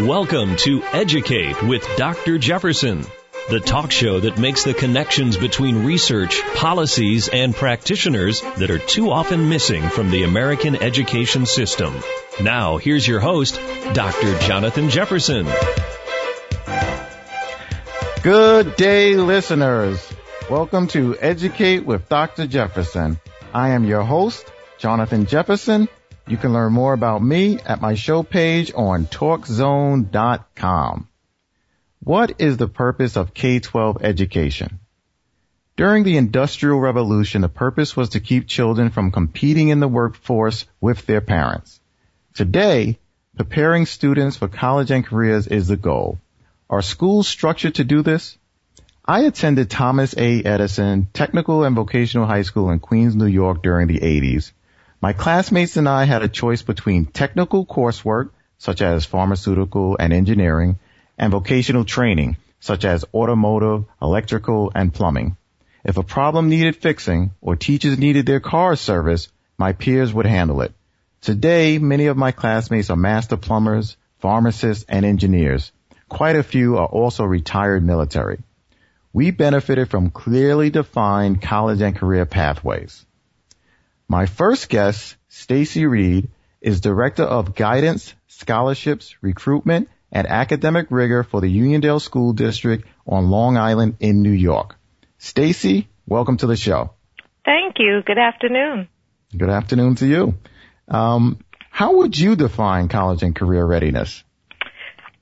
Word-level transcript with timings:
Welcome 0.00 0.56
to 0.56 0.82
Educate 0.82 1.62
with 1.62 1.88
Dr. 1.96 2.36
Jefferson, 2.36 3.06
the 3.48 3.60
talk 3.60 3.92
show 3.92 4.18
that 4.18 4.38
makes 4.38 4.64
the 4.64 4.74
connections 4.74 5.36
between 5.36 5.84
research, 5.84 6.42
policies, 6.56 7.28
and 7.28 7.54
practitioners 7.54 8.40
that 8.58 8.72
are 8.72 8.80
too 8.80 9.12
often 9.12 9.48
missing 9.48 9.84
from 9.84 10.10
the 10.10 10.24
American 10.24 10.74
education 10.74 11.46
system. 11.46 11.94
Now, 12.42 12.76
here's 12.78 13.06
your 13.06 13.20
host, 13.20 13.60
Dr. 13.92 14.36
Jonathan 14.40 14.90
Jefferson. 14.90 15.46
Good 18.24 18.74
day, 18.74 19.14
listeners. 19.14 20.12
Welcome 20.50 20.88
to 20.88 21.16
Educate 21.20 21.86
with 21.86 22.08
Dr. 22.08 22.48
Jefferson. 22.48 23.20
I 23.52 23.68
am 23.70 23.84
your 23.84 24.02
host, 24.02 24.44
Jonathan 24.76 25.26
Jefferson. 25.26 25.88
You 26.26 26.38
can 26.38 26.54
learn 26.54 26.72
more 26.72 26.94
about 26.94 27.22
me 27.22 27.58
at 27.60 27.82
my 27.82 27.94
show 27.94 28.22
page 28.22 28.72
on 28.74 29.04
talkzone.com. 29.06 30.08
What 32.02 32.34
is 32.38 32.56
the 32.56 32.68
purpose 32.68 33.16
of 33.16 33.34
K-12 33.34 34.02
education? 34.02 34.80
During 35.76 36.02
the 36.02 36.16
Industrial 36.16 36.80
Revolution, 36.80 37.42
the 37.42 37.50
purpose 37.50 37.94
was 37.94 38.10
to 38.10 38.20
keep 38.20 38.46
children 38.46 38.90
from 38.90 39.10
competing 39.10 39.68
in 39.68 39.80
the 39.80 39.88
workforce 39.88 40.66
with 40.80 41.04
their 41.04 41.20
parents. 41.20 41.78
Today, 42.32 42.98
preparing 43.36 43.84
students 43.84 44.36
for 44.36 44.48
college 44.48 44.90
and 44.90 45.04
careers 45.04 45.46
is 45.46 45.68
the 45.68 45.76
goal. 45.76 46.18
Are 46.70 46.80
schools 46.80 47.28
structured 47.28 47.74
to 47.74 47.84
do 47.84 48.02
this? 48.02 48.38
I 49.04 49.24
attended 49.24 49.68
Thomas 49.68 50.14
A. 50.16 50.42
Edison 50.42 51.08
Technical 51.12 51.64
and 51.64 51.76
Vocational 51.76 52.26
High 52.26 52.42
School 52.42 52.70
in 52.70 52.78
Queens, 52.78 53.14
New 53.14 53.26
York 53.26 53.62
during 53.62 53.88
the 53.88 53.98
80s. 53.98 54.52
My 55.04 55.12
classmates 55.12 55.76
and 55.76 55.86
I 55.86 56.04
had 56.04 56.22
a 56.22 56.28
choice 56.28 56.62
between 56.62 57.04
technical 57.04 57.66
coursework, 57.66 58.30
such 58.56 58.80
as 58.80 59.04
pharmaceutical 59.04 59.98
and 60.00 60.14
engineering, 60.14 60.78
and 61.18 61.30
vocational 61.30 61.84
training, 61.84 62.38
such 62.58 62.86
as 62.86 63.04
automotive, 63.12 63.84
electrical, 64.00 64.72
and 64.74 64.94
plumbing. 64.94 65.36
If 65.84 65.98
a 65.98 66.02
problem 66.02 66.48
needed 66.48 66.76
fixing 66.76 67.32
or 67.42 67.54
teachers 67.54 67.98
needed 67.98 68.24
their 68.24 68.40
cars 68.40 68.80
serviced, 68.80 69.30
my 69.58 69.74
peers 69.74 70.14
would 70.14 70.24
handle 70.24 70.62
it. 70.62 70.72
Today, 71.20 71.76
many 71.76 72.06
of 72.06 72.16
my 72.16 72.32
classmates 72.32 72.88
are 72.88 72.96
master 72.96 73.36
plumbers, 73.36 73.98
pharmacists, 74.20 74.86
and 74.88 75.04
engineers. 75.04 75.70
Quite 76.08 76.36
a 76.36 76.42
few 76.42 76.78
are 76.78 76.86
also 76.86 77.24
retired 77.24 77.84
military. 77.84 78.38
We 79.12 79.32
benefited 79.32 79.90
from 79.90 80.08
clearly 80.08 80.70
defined 80.70 81.42
college 81.42 81.82
and 81.82 81.94
career 81.94 82.24
pathways. 82.24 83.04
My 84.08 84.26
first 84.26 84.68
guest, 84.68 85.16
Stacy 85.28 85.86
Reed, 85.86 86.28
is 86.60 86.80
Director 86.80 87.22
of 87.22 87.54
Guidance, 87.54 88.14
Scholarships, 88.26 89.16
Recruitment, 89.22 89.88
and 90.12 90.26
Academic 90.26 90.86
Rigor 90.90 91.22
for 91.22 91.40
the 91.40 91.48
Uniondale 91.48 92.00
School 92.00 92.32
District 92.32 92.86
on 93.06 93.30
Long 93.30 93.56
Island 93.56 93.96
in 94.00 94.22
New 94.22 94.30
York. 94.30 94.76
Stacy, 95.18 95.88
welcome 96.06 96.36
to 96.38 96.46
the 96.46 96.56
show. 96.56 96.90
Thank 97.44 97.76
you. 97.78 98.02
Good 98.04 98.18
afternoon. 98.18 98.88
Good 99.36 99.50
afternoon 99.50 99.96
to 99.96 100.06
you. 100.06 100.34
Um, 100.88 101.38
how 101.70 101.96
would 101.96 102.16
you 102.16 102.36
define 102.36 102.88
college 102.88 103.22
and 103.22 103.34
career 103.34 103.64
readiness? 103.64 104.22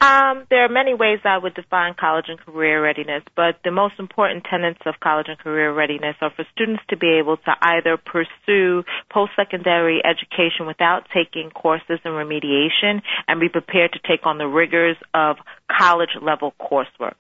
Um, 0.03 0.49
there 0.51 0.65
are 0.65 0.69
many 0.69 0.95
ways 0.95 1.21
I 1.23 1.39
would 1.39 1.55
define 1.55 1.95
college 1.95 2.25
and 2.27 2.37
career 2.37 2.83
readiness, 2.83 3.23
but 3.37 3.61
the 3.63 3.71
most 3.71 3.95
important 4.01 4.45
tenets 4.51 4.81
of 4.85 4.95
college 4.99 5.27
and 5.29 5.39
career 5.39 5.73
readiness 5.73 6.17
are 6.21 6.33
for 6.35 6.45
students 6.53 6.83
to 6.91 6.97
be 6.97 7.21
able 7.21 7.37
to 7.37 7.53
either 7.63 7.97
pursue 7.97 8.83
post-secondary 9.13 10.03
education 10.05 10.67
without 10.67 11.07
taking 11.15 11.51
courses 11.51 12.01
in 12.05 12.11
remediation 12.11 13.01
and 13.29 13.39
be 13.39 13.49
prepared 13.49 13.93
to 13.93 14.01
take 14.01 14.27
on 14.27 14.39
the 14.39 14.47
rigors 14.49 14.97
of 15.15 15.37
college 15.71 16.17
level 16.21 16.53
coursework. 16.61 17.15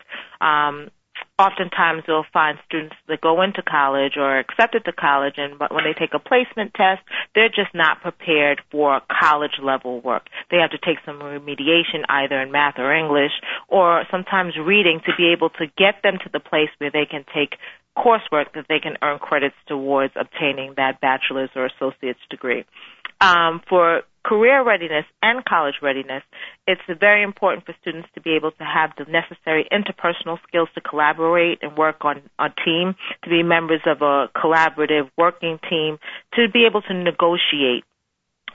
Um, 0.44 0.90
oftentimes 1.38 2.04
you'll 2.06 2.26
find 2.32 2.58
students 2.66 2.96
that 3.08 3.20
go 3.20 3.42
into 3.42 3.62
college 3.62 4.14
or 4.16 4.38
accepted 4.38 4.84
to 4.84 4.92
college 4.92 5.34
and 5.36 5.58
when 5.58 5.84
they 5.84 5.94
take 5.98 6.14
a 6.14 6.18
placement 6.18 6.74
test, 6.74 7.00
they're 7.34 7.48
just 7.48 7.74
not 7.74 8.00
prepared 8.02 8.60
for 8.70 9.00
college 9.10 9.58
level 9.62 10.00
work. 10.00 10.26
They 10.50 10.58
have 10.58 10.70
to 10.70 10.78
take 10.78 10.98
some 11.04 11.20
remediation 11.20 12.04
either 12.08 12.40
in 12.40 12.52
math 12.52 12.78
or 12.78 12.94
English 12.94 13.32
or 13.68 14.04
sometimes 14.10 14.54
reading 14.56 15.00
to 15.06 15.12
be 15.16 15.32
able 15.32 15.50
to 15.50 15.66
get 15.78 16.02
them 16.02 16.18
to 16.22 16.30
the 16.32 16.40
place 16.40 16.70
where 16.78 16.90
they 16.90 17.06
can 17.10 17.24
take 17.34 17.56
coursework 17.96 18.52
that 18.54 18.66
they 18.68 18.78
can 18.78 18.96
earn 19.02 19.18
credits 19.18 19.56
towards 19.66 20.12
obtaining 20.16 20.74
that 20.76 21.00
bachelor's 21.00 21.50
or 21.54 21.66
associate's 21.66 22.20
degree. 22.30 22.64
Um, 23.20 23.60
for 23.68 24.02
career 24.24 24.64
readiness 24.64 25.04
and 25.22 25.44
college 25.44 25.76
readiness, 25.82 26.22
it's 26.66 26.80
very 27.00 27.22
important 27.22 27.66
for 27.66 27.74
students 27.80 28.08
to 28.14 28.20
be 28.20 28.30
able 28.36 28.52
to 28.52 28.64
have 28.64 28.90
the 28.96 29.04
necessary 29.10 29.68
interpersonal 29.72 30.38
skills 30.46 30.68
to 30.74 30.80
collaborate 30.80 31.58
and 31.62 31.76
work 31.76 32.04
on 32.04 32.22
a 32.38 32.48
team, 32.64 32.94
to 33.24 33.30
be 33.30 33.42
members 33.42 33.80
of 33.86 34.02
a 34.02 34.28
collaborative 34.36 35.10
working 35.18 35.58
team, 35.68 35.98
to 36.34 36.48
be 36.52 36.64
able 36.66 36.82
to 36.82 36.94
negotiate 36.94 37.84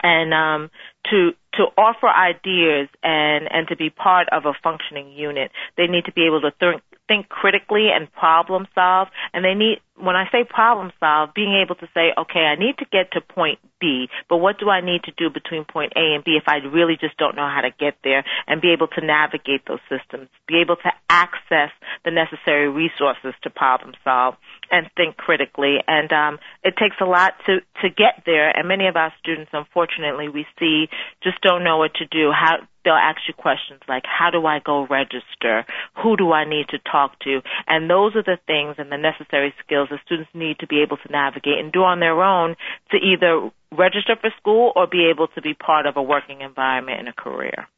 and 0.02 0.32
um, 0.32 0.70
to 1.10 1.32
to 1.54 1.64
offer 1.76 2.08
ideas 2.08 2.88
and 3.02 3.48
and 3.50 3.66
to 3.68 3.76
be 3.76 3.90
part 3.90 4.28
of 4.30 4.46
a 4.46 4.52
functioning 4.62 5.10
unit. 5.10 5.50
They 5.76 5.86
need 5.86 6.04
to 6.04 6.12
be 6.12 6.26
able 6.26 6.40
to 6.42 6.52
think 6.58 6.82
think 7.08 7.28
critically 7.28 7.88
and 7.92 8.12
problem 8.12 8.68
solve. 8.74 9.08
And 9.32 9.44
they 9.44 9.54
need 9.54 9.80
when 10.00 10.16
I 10.16 10.24
say 10.30 10.44
problem 10.48 10.92
solve, 11.00 11.34
being 11.34 11.60
able 11.64 11.74
to 11.76 11.88
say, 11.94 12.12
okay, 12.16 12.40
I 12.40 12.56
need 12.56 12.78
to 12.78 12.86
get 12.90 13.12
to 13.12 13.20
point 13.20 13.58
B, 13.80 14.08
but 14.28 14.38
what 14.38 14.58
do 14.58 14.70
I 14.70 14.80
need 14.80 15.04
to 15.04 15.12
do 15.16 15.30
between 15.30 15.64
point 15.64 15.92
A 15.96 16.14
and 16.14 16.24
B 16.24 16.38
if 16.40 16.44
I 16.46 16.56
really 16.66 16.96
just 17.00 17.16
don't 17.16 17.36
know 17.36 17.48
how 17.48 17.62
to 17.62 17.70
get 17.70 17.94
there 18.02 18.24
and 18.46 18.60
be 18.60 18.72
able 18.72 18.88
to 18.88 19.04
navigate 19.04 19.66
those 19.66 19.82
systems, 19.88 20.28
be 20.46 20.60
able 20.60 20.76
to 20.76 20.90
access 21.08 21.70
the 22.04 22.10
necessary 22.10 22.68
resources 22.68 23.34
to 23.42 23.50
problem 23.50 23.94
solve 24.04 24.34
and 24.70 24.88
think 24.96 25.16
critically. 25.16 25.76
And 25.86 26.12
um, 26.12 26.38
it 26.62 26.74
takes 26.76 26.96
a 27.00 27.04
lot 27.04 27.32
to 27.46 27.60
to 27.82 27.88
get 27.88 28.22
there. 28.26 28.50
And 28.56 28.68
many 28.68 28.86
of 28.86 28.96
our 28.96 29.12
students, 29.20 29.50
unfortunately, 29.52 30.28
we 30.28 30.46
see 30.58 30.86
just 31.22 31.40
don't 31.40 31.64
know 31.64 31.78
what 31.78 31.94
to 31.94 32.06
do. 32.06 32.30
How 32.32 32.58
they'll 32.84 32.94
ask 32.94 33.20
you 33.28 33.34
questions 33.34 33.80
like, 33.88 34.04
how 34.06 34.30
do 34.30 34.46
I 34.46 34.60
go 34.64 34.86
register? 34.86 35.66
Who 36.02 36.16
do 36.16 36.32
I 36.32 36.48
need 36.48 36.68
to 36.70 36.78
talk 36.78 37.18
to? 37.20 37.40
And 37.66 37.90
those 37.90 38.16
are 38.16 38.22
the 38.22 38.38
things 38.46 38.76
and 38.78 38.90
the 38.90 38.96
necessary 38.96 39.52
skills 39.64 39.87
that 39.90 40.00
students 40.04 40.30
need 40.34 40.58
to 40.60 40.66
be 40.66 40.82
able 40.82 40.96
to 40.96 41.12
navigate 41.12 41.58
and 41.58 41.72
do 41.72 41.80
on 41.80 42.00
their 42.00 42.22
own 42.22 42.56
to 42.90 42.96
either 42.96 43.50
register 43.76 44.16
for 44.20 44.30
school 44.38 44.72
or 44.74 44.86
be 44.86 45.08
able 45.10 45.28
to 45.28 45.42
be 45.42 45.54
part 45.54 45.86
of 45.86 45.96
a 45.96 46.02
working 46.02 46.40
environment 46.40 47.00
and 47.00 47.08
a 47.08 47.12
career. 47.12 47.68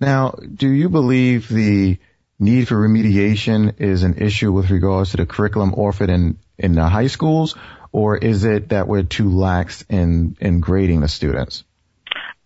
Now, 0.00 0.30
do 0.32 0.68
you 0.68 0.88
believe 0.88 1.48
the 1.48 1.98
need 2.38 2.68
for 2.68 2.76
remediation 2.76 3.80
is 3.80 4.02
an 4.02 4.14
issue 4.14 4.52
with 4.52 4.70
regards 4.70 5.12
to 5.12 5.16
the 5.18 5.26
curriculum 5.26 5.74
offered 5.74 6.10
in, 6.10 6.38
in 6.58 6.72
the 6.72 6.86
high 6.86 7.06
schools, 7.06 7.56
or 7.92 8.16
is 8.16 8.44
it 8.44 8.70
that 8.70 8.88
we're 8.88 9.02
too 9.02 9.30
lax 9.30 9.84
in, 9.88 10.36
in 10.40 10.60
grading 10.60 11.00
the 11.00 11.08
students? 11.08 11.64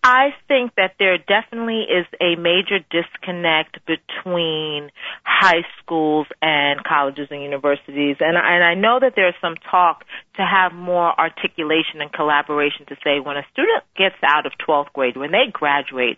I 0.03 0.31
think 0.49 0.73
that 0.77 0.95
there 0.99 1.19
definitely 1.19 1.83
is 1.83 2.07
a 2.23 2.35
major 2.41 2.79
disconnect 2.91 3.85
between 3.85 4.91
high 5.25 5.61
schools 5.83 6.27
and 6.41 6.83
colleges 6.83 7.29
and 7.31 7.43
universities. 7.43 8.17
And, 8.19 8.35
and 8.37 8.65
I 8.65 8.75
know 8.75 8.99
that 8.99 9.13
there's 9.15 9.35
some 9.43 9.57
talk 9.71 10.05
to 10.37 10.43
have 10.43 10.73
more 10.73 11.13
articulation 11.21 12.01
and 12.01 12.11
collaboration 12.11 12.87
to 12.89 12.97
say 13.05 13.21
when 13.21 13.37
a 13.37 13.45
student 13.53 13.85
gets 13.95 14.17
out 14.23 14.47
of 14.47 14.53
12th 14.67 14.91
grade, 14.95 15.19
when 15.19 15.33
they 15.33 15.53
graduate, 15.53 16.17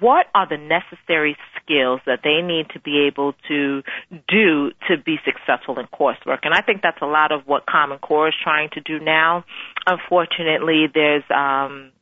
what 0.00 0.26
are 0.34 0.48
the 0.48 0.58
necessary 0.58 1.36
skills 1.54 2.00
that 2.06 2.20
they 2.24 2.42
need 2.42 2.66
to 2.70 2.80
be 2.80 3.06
able 3.06 3.34
to 3.46 3.82
do 4.26 4.72
to 4.88 4.98
be 4.98 5.18
successful 5.24 5.78
in 5.78 5.86
coursework? 5.86 6.40
And 6.42 6.52
I 6.52 6.62
think 6.62 6.82
that's 6.82 7.00
a 7.00 7.06
lot 7.06 7.30
of 7.30 7.42
what 7.46 7.64
Common 7.66 7.98
Core 7.98 8.28
is 8.28 8.34
trying 8.42 8.70
to 8.70 8.80
do 8.80 8.98
now. 8.98 9.44
Unfortunately, 9.86 10.86
there's, 10.92 11.22
um, 11.30 11.92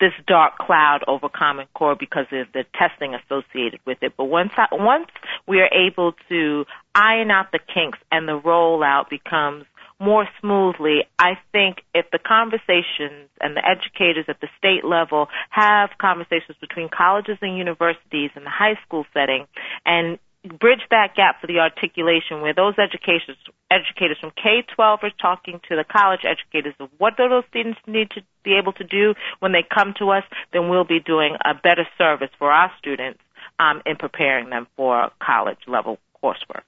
this 0.00 0.12
dark 0.26 0.58
cloud 0.58 1.00
over 1.06 1.28
Common 1.28 1.66
Core 1.74 1.96
because 1.98 2.26
of 2.32 2.48
the 2.52 2.64
testing 2.74 3.14
associated 3.14 3.80
with 3.86 3.98
it. 4.02 4.14
But 4.16 4.24
once 4.24 4.52
I, 4.56 4.66
once 4.72 5.08
we 5.46 5.60
are 5.60 5.70
able 5.72 6.12
to 6.28 6.64
iron 6.94 7.30
out 7.30 7.52
the 7.52 7.60
kinks 7.72 7.98
and 8.10 8.28
the 8.28 8.38
rollout 8.38 9.08
becomes 9.10 9.64
more 9.98 10.28
smoothly, 10.40 11.04
I 11.18 11.38
think 11.52 11.78
if 11.94 12.06
the 12.12 12.18
conversations 12.18 13.30
and 13.40 13.56
the 13.56 13.64
educators 13.64 14.26
at 14.28 14.40
the 14.40 14.48
state 14.58 14.84
level 14.84 15.28
have 15.50 15.90
conversations 15.98 16.56
between 16.60 16.88
colleges 16.88 17.38
and 17.40 17.56
universities 17.56 18.30
in 18.36 18.44
the 18.44 18.50
high 18.50 18.78
school 18.84 19.06
setting 19.14 19.46
and 19.86 20.18
bridge 20.46 20.80
that 20.90 21.14
gap 21.14 21.40
for 21.40 21.46
the 21.46 21.58
articulation 21.58 22.40
where 22.40 22.54
those 22.54 22.74
educators 22.78 23.36
educators 23.70 24.18
from 24.20 24.30
K-12 24.30 25.02
are 25.02 25.10
talking 25.20 25.60
to 25.68 25.76
the 25.76 25.84
college 25.84 26.20
educators 26.24 26.74
of 26.78 26.88
what 26.98 27.16
do 27.16 27.28
those 27.28 27.44
students 27.50 27.80
need 27.86 28.10
to 28.10 28.22
be 28.44 28.54
able 28.54 28.72
to 28.74 28.84
do 28.84 29.14
when 29.40 29.52
they 29.52 29.62
come 29.62 29.94
to 29.98 30.10
us, 30.10 30.24
then 30.52 30.68
we'll 30.68 30.84
be 30.84 31.00
doing 31.00 31.36
a 31.44 31.54
better 31.54 31.86
service 31.98 32.30
for 32.38 32.50
our 32.50 32.70
students 32.78 33.20
um, 33.58 33.82
in 33.84 33.96
preparing 33.96 34.50
them 34.50 34.66
for 34.76 35.10
college 35.20 35.58
level 35.66 35.98
coursework. 36.22 36.62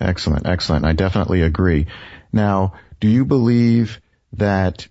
Excellent, 0.00 0.46
excellent. 0.46 0.84
I 0.84 0.92
definitely 0.92 1.42
agree. 1.42 1.86
Now, 2.32 2.74
do 3.00 3.08
you 3.08 3.24
believe 3.24 4.00
that 4.34 4.86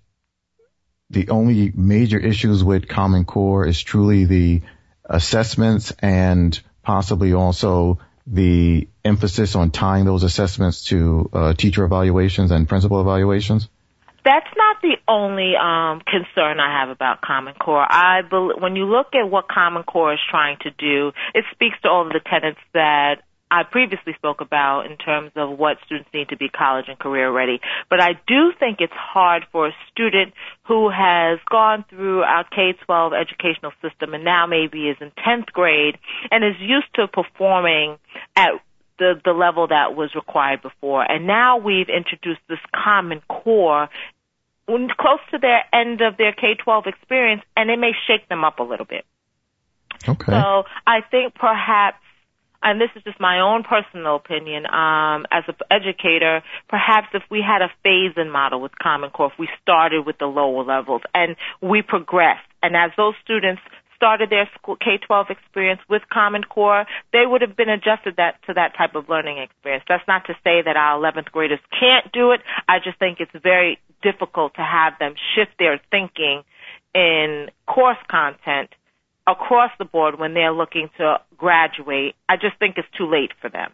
the 1.10 1.30
only 1.30 1.72
major 1.74 2.20
issues 2.20 2.64
with 2.64 2.88
Common 2.88 3.24
Core 3.24 3.66
is 3.66 3.82
truly 3.82 4.26
the 4.26 4.62
assessments 5.06 5.94
and 6.00 6.60
possibly 6.84 7.34
also 7.34 8.00
the 8.28 8.88
emphasis 9.06 9.56
on 9.56 9.72
tying 9.72 10.06
those 10.06 10.24
assessments 10.24 10.86
to 10.86 11.30
uh, 11.32 11.54
teacher 11.54 11.84
evaluations 11.84 12.52
and 12.52 12.68
principal 12.68 13.00
evaluations? 13.00 13.70
That's 14.26 14.50
not 14.58 14.82
the 14.82 14.98
only 15.08 15.56
um, 15.56 16.02
concern 16.06 16.60
I 16.60 16.82
have 16.82 16.90
about 16.90 17.22
Common 17.22 17.54
Core. 17.54 17.86
I 17.90 18.24
be- 18.24 18.60
when 18.60 18.76
you 18.76 18.84
look 18.84 19.16
at 19.16 19.30
what 19.30 19.48
Common 19.48 19.84
Core 19.84 20.14
is 20.14 20.20
trying 20.30 20.58
to 20.64 20.72
do, 20.72 21.14
it 21.34 21.46
speaks 21.54 21.78
to 21.84 21.88
all 21.88 22.06
of 22.06 22.12
the 22.12 22.20
tenets 22.20 22.60
that 22.74 23.22
I 23.50 23.64
previously 23.64 24.14
spoke 24.16 24.42
about 24.42 24.86
in 24.86 24.98
terms 24.98 25.32
of 25.36 25.58
what 25.58 25.78
students 25.86 26.10
need 26.14 26.30
to 26.30 26.38
be 26.38 26.50
college 26.50 26.86
and 26.88 27.00
career 27.00 27.32
ready. 27.32 27.60
But 27.90 28.02
I 28.02 28.14
do 28.28 28.52
think 28.60 28.78
it's 28.80 28.94
hard 28.94 29.46
for 29.52 29.68
a 29.68 29.72
student 29.92 30.34
who 30.68 30.90
has 30.90 31.40
gone 31.50 31.86
through 31.90 32.24
our 32.24 32.44
K-12 32.44 33.20
educational 33.20 33.72
system 33.82 34.14
and 34.14 34.24
now 34.24 34.48
maybe 34.48 34.90
is 34.90 34.98
in 35.00 35.12
10th 35.26 35.48
grade 35.54 35.98
and 36.30 36.44
is 36.44 36.60
used 36.60 36.94
to 36.96 37.08
performing 37.08 37.98
at 38.36 38.52
the, 39.00 39.22
the 39.24 39.32
level 39.32 39.68
that 39.68 39.96
was 39.96 40.14
required 40.16 40.62
before. 40.62 41.10
And 41.10 41.28
now 41.28 41.58
we've 41.58 41.90
introduced 41.90 42.42
this 42.50 42.60
common 42.74 43.22
core 43.30 43.90
close 44.68 45.20
to 45.32 45.38
their 45.38 45.64
end 45.74 46.02
of 46.02 46.18
their 46.18 46.34
K-12 46.34 46.88
experience 46.88 47.42
and 47.56 47.70
it 47.70 47.80
may 47.80 47.92
shake 48.08 48.28
them 48.28 48.44
up 48.44 48.60
a 48.60 48.64
little 48.64 48.86
bit. 48.86 49.06
Okay. 50.08 50.32
So 50.32 50.64
I 50.86 51.02
think 51.10 51.36
perhaps 51.36 51.98
and 52.68 52.82
this 52.82 52.90
is 52.98 53.04
just 53.04 53.18
my 53.20 53.40
own 53.40 53.64
personal 53.64 54.18
opinion, 54.18 54.66
um, 54.66 55.26
as 55.32 55.44
an 55.48 55.56
educator, 55.72 56.44
perhaps 56.68 57.08
if 57.14 57.24
we 57.32 57.42
had 57.42 57.62
a 57.62 57.72
phase-in 57.82 58.30
model 58.30 58.60
with 58.60 58.74
Common 58.78 59.10
Core, 59.10 59.32
if 59.32 59.40
we 59.40 59.48
started 59.62 60.06
with 60.06 60.18
the 60.18 60.26
lower 60.26 60.66
levels 60.66 61.02
and 61.14 61.38
we 61.62 61.82
progressed, 61.82 62.44
and 62.62 62.76
as 62.76 62.92
those 62.98 63.14
students 63.24 63.62
started 63.96 64.30
their 64.30 64.50
school 64.60 64.76
K-12 64.76 65.30
experience 65.32 65.80
with 65.90 66.02
Common 66.12 66.44
Core, 66.44 66.86
they 67.14 67.26
would 67.26 67.42
have 67.42 67.56
been 67.56 67.70
adjusted 67.70 68.16
that 68.18 68.36
to 68.48 68.54
that 68.54 68.76
type 68.78 68.96
of 68.96 69.08
learning 69.08 69.38
experience. 69.38 69.86
That's 69.88 70.08
not 70.08 70.26
to 70.26 70.34
say 70.44 70.62
that 70.62 70.76
our 70.76 71.00
11th 71.00 71.32
graders 71.32 71.60
can't 71.72 72.12
do 72.12 72.32
it. 72.32 72.42
I 72.68 72.80
just 72.84 73.00
think 73.00 73.20
it's 73.22 73.32
very 73.42 73.80
difficult 74.04 74.56
to 74.56 74.62
have 74.62 75.00
them 75.00 75.16
shift 75.36 75.52
their 75.58 75.80
thinking 75.90 76.44
in 76.94 77.48
course 77.66 77.98
content 78.12 78.70
across 79.28 79.72
the 79.78 79.86
board 79.86 80.18
when 80.18 80.34
they're 80.34 80.54
looking 80.54 80.90
to 80.98 81.18
graduate. 81.38 82.16
I 82.30 82.38
just 82.38 82.58
think 82.60 82.78
it's 82.78 82.88
too 82.98 83.10
late 83.10 83.32
for 83.42 83.50
them. 83.50 83.72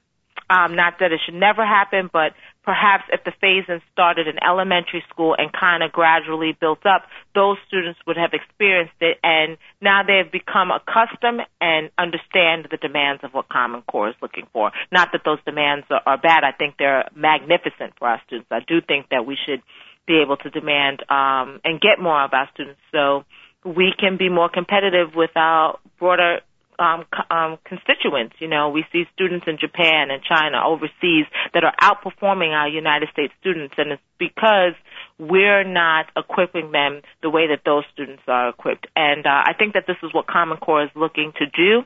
Um, 0.50 0.76
not 0.76 0.96
that 1.00 1.12
it 1.12 1.22
should 1.26 1.36
never 1.36 1.66
happen, 1.66 2.10
but 2.12 2.34
perhaps 2.64 3.04
if 3.12 3.24
the 3.24 3.32
phase-in 3.40 3.82
started 3.92 4.28
in 4.28 4.36
elementary 4.44 5.04
school 5.10 5.36
and 5.38 5.52
kind 5.54 5.82
of 5.84 5.92
gradually 5.92 6.56
built 6.60 6.86
up, 6.86 7.04
those 7.34 7.58
students 7.68 8.00
would 8.06 8.18
have 8.18 8.34
experienced 8.34 8.94
it, 9.00 9.18
and 9.24 9.58
now 9.82 10.02
they've 10.04 10.32
become 10.32 10.70
accustomed 10.70 11.42
and 11.62 11.90
understand 11.98 12.68
the 12.70 12.78
demands 12.78 13.24
of 13.24 13.34
what 13.34 13.48
Common 13.48 13.84
Core 13.84 14.10
is 14.10 14.16
looking 14.22 14.48
for. 14.52 14.72
Not 14.92 15.10
that 15.14 15.22
those 15.24 15.40
demands 15.46 15.86
are, 15.90 16.02
are 16.06 16.18
bad. 16.18 16.44
I 16.44 16.52
think 16.52 16.76
they're 16.78 17.10
magnificent 17.16 17.94
for 17.98 18.08
our 18.08 18.22
students. 18.28 18.50
I 18.52 18.60
do 18.68 18.82
think 18.82 19.10
that 19.12 19.26
we 19.26 19.38
should 19.46 19.62
be 20.06 20.22
able 20.22 20.38
to 20.38 20.50
demand 20.50 21.02
um, 21.10 21.62
and 21.64 21.80
get 21.80 22.00
more 22.02 22.22
of 22.22 22.34
our 22.34 22.50
students. 22.54 22.82
So 22.92 23.24
we 23.66 23.94
can 23.98 24.18
be 24.18 24.30
more 24.30 24.50
competitive 24.50 25.16
with 25.16 25.32
our 25.36 25.80
broader 26.00 26.40
um, 26.80 27.06
um, 27.30 27.58
constituents. 27.66 28.36
You 28.40 28.48
know, 28.48 28.70
we 28.70 28.86
see 28.92 29.06
students 29.14 29.46
in 29.48 29.58
Japan 29.60 30.10
and 30.12 30.22
China 30.24 30.62
overseas 30.66 31.26
that 31.54 31.64
are 31.64 31.74
outperforming 31.82 32.50
our 32.50 32.68
United 32.68 33.10
States 33.10 33.34
students, 33.40 33.76
and 33.78 33.94
it's 33.94 34.02
because 34.18 34.74
we're 35.18 35.64
not 35.64 36.08
equipping 36.18 36.72
them 36.72 37.02
the 37.22 37.30
way 37.30 37.48
that 37.48 37.62
those 37.66 37.84
students 37.94 38.24
are 38.28 38.50
equipped. 38.50 38.88
And 38.96 39.26
uh, 39.26 39.30
I 39.30 39.54
think 39.58 39.74
that 39.74 39.86
this 39.88 39.98
is 40.04 40.14
what 40.14 40.28
Common 40.28 40.58
Core 40.58 40.84
is 40.84 40.90
looking 40.96 41.34
to 41.38 41.46
do. 41.46 41.84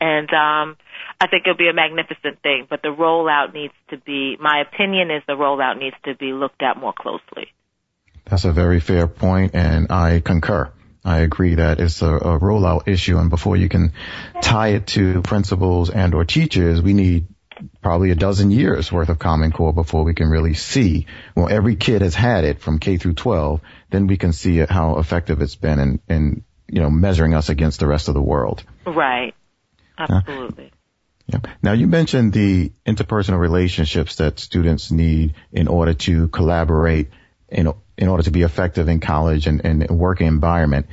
And 0.00 0.30
um, 0.32 0.76
I 1.20 1.26
think 1.26 1.42
it'll 1.44 1.56
be 1.56 1.68
a 1.68 1.74
magnificent 1.74 2.40
thing, 2.42 2.66
but 2.70 2.82
the 2.82 2.88
rollout 2.88 3.52
needs 3.52 3.74
to 3.90 3.98
be. 3.98 4.36
My 4.38 4.60
opinion 4.60 5.10
is 5.10 5.22
the 5.26 5.32
rollout 5.32 5.78
needs 5.78 5.96
to 6.04 6.14
be 6.14 6.32
looked 6.32 6.62
at 6.62 6.76
more 6.76 6.92
closely. 6.96 7.48
That's 8.26 8.44
a 8.44 8.52
very 8.52 8.78
fair 8.78 9.08
point, 9.08 9.54
and 9.54 9.90
I 9.90 10.20
concur. 10.20 10.70
I 11.08 11.20
agree 11.20 11.54
that 11.54 11.80
it's 11.80 12.02
a, 12.02 12.14
a 12.14 12.38
rollout 12.38 12.86
issue 12.86 13.16
and 13.16 13.30
before 13.30 13.56
you 13.56 13.70
can 13.70 13.94
tie 14.42 14.68
it 14.68 14.88
to 14.88 15.22
principals 15.22 15.88
and 15.88 16.12
or 16.14 16.26
teachers, 16.26 16.82
we 16.82 16.92
need 16.92 17.28
probably 17.80 18.10
a 18.10 18.14
dozen 18.14 18.50
years 18.50 18.92
worth 18.92 19.08
of 19.08 19.18
Common 19.18 19.50
Core 19.50 19.72
before 19.72 20.04
we 20.04 20.12
can 20.12 20.28
really 20.28 20.52
see. 20.52 21.06
Well, 21.34 21.48
every 21.48 21.76
kid 21.76 22.02
has 22.02 22.14
had 22.14 22.44
it 22.44 22.60
from 22.60 22.78
K 22.78 22.98
through 22.98 23.14
12, 23.14 23.62
then 23.90 24.06
we 24.06 24.18
can 24.18 24.34
see 24.34 24.58
how 24.58 24.98
effective 24.98 25.40
it's 25.40 25.56
been 25.56 25.78
in, 25.78 26.00
in 26.10 26.44
you 26.68 26.82
know, 26.82 26.90
measuring 26.90 27.32
us 27.32 27.48
against 27.48 27.80
the 27.80 27.86
rest 27.86 28.08
of 28.08 28.14
the 28.14 28.22
world. 28.22 28.62
Right. 28.86 29.34
Absolutely. 29.96 30.66
Uh, 30.66 31.38
yeah. 31.44 31.52
Now 31.62 31.72
you 31.72 31.86
mentioned 31.86 32.34
the 32.34 32.70
interpersonal 32.86 33.38
relationships 33.38 34.16
that 34.16 34.38
students 34.38 34.90
need 34.90 35.34
in 35.52 35.68
order 35.68 35.94
to 35.94 36.28
collaborate 36.28 37.08
in 37.48 37.72
in 37.98 38.08
order 38.08 38.22
to 38.22 38.30
be 38.30 38.42
effective 38.42 38.88
in 38.88 39.00
college 39.00 39.46
and, 39.46 39.64
and 39.64 39.90
working 39.90 40.28
environment. 40.28 40.86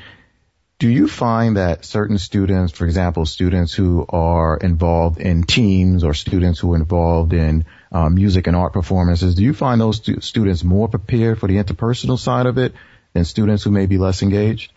Do 0.78 0.90
you 0.90 1.07
find 1.07 1.56
that 1.56 1.86
certain 1.86 2.18
students, 2.18 2.74
for 2.74 2.86
example, 2.86 3.25
students 3.25 3.74
who 3.74 4.06
are 4.10 4.57
involved 4.57 5.19
in 5.22 5.44
teams 5.44 6.04
or 6.04 6.13
students 6.13 6.60
who 6.60 6.74
are 6.74 6.75
involved 6.75 7.31
in 7.31 7.66
uh, 7.94 8.10
music 8.10 8.48
and 8.48 8.57
art 8.57 8.74
performances, 8.74 9.36
do 9.36 9.44
you 9.44 9.54
find 9.54 9.80
those 9.80 9.98
stu- 9.98 10.19
students 10.19 10.66
more 10.66 10.90
prepared 10.90 11.40
for 11.40 11.48
the 11.48 11.56
interpersonal 11.56 12.19
side 12.19 12.46
of 12.46 12.57
it 12.57 12.74
than 13.13 13.24
students 13.24 13.63
who 13.63 13.72
may 13.72 13.86
be 13.86 13.98
less 13.98 14.22
engaged? 14.22 14.74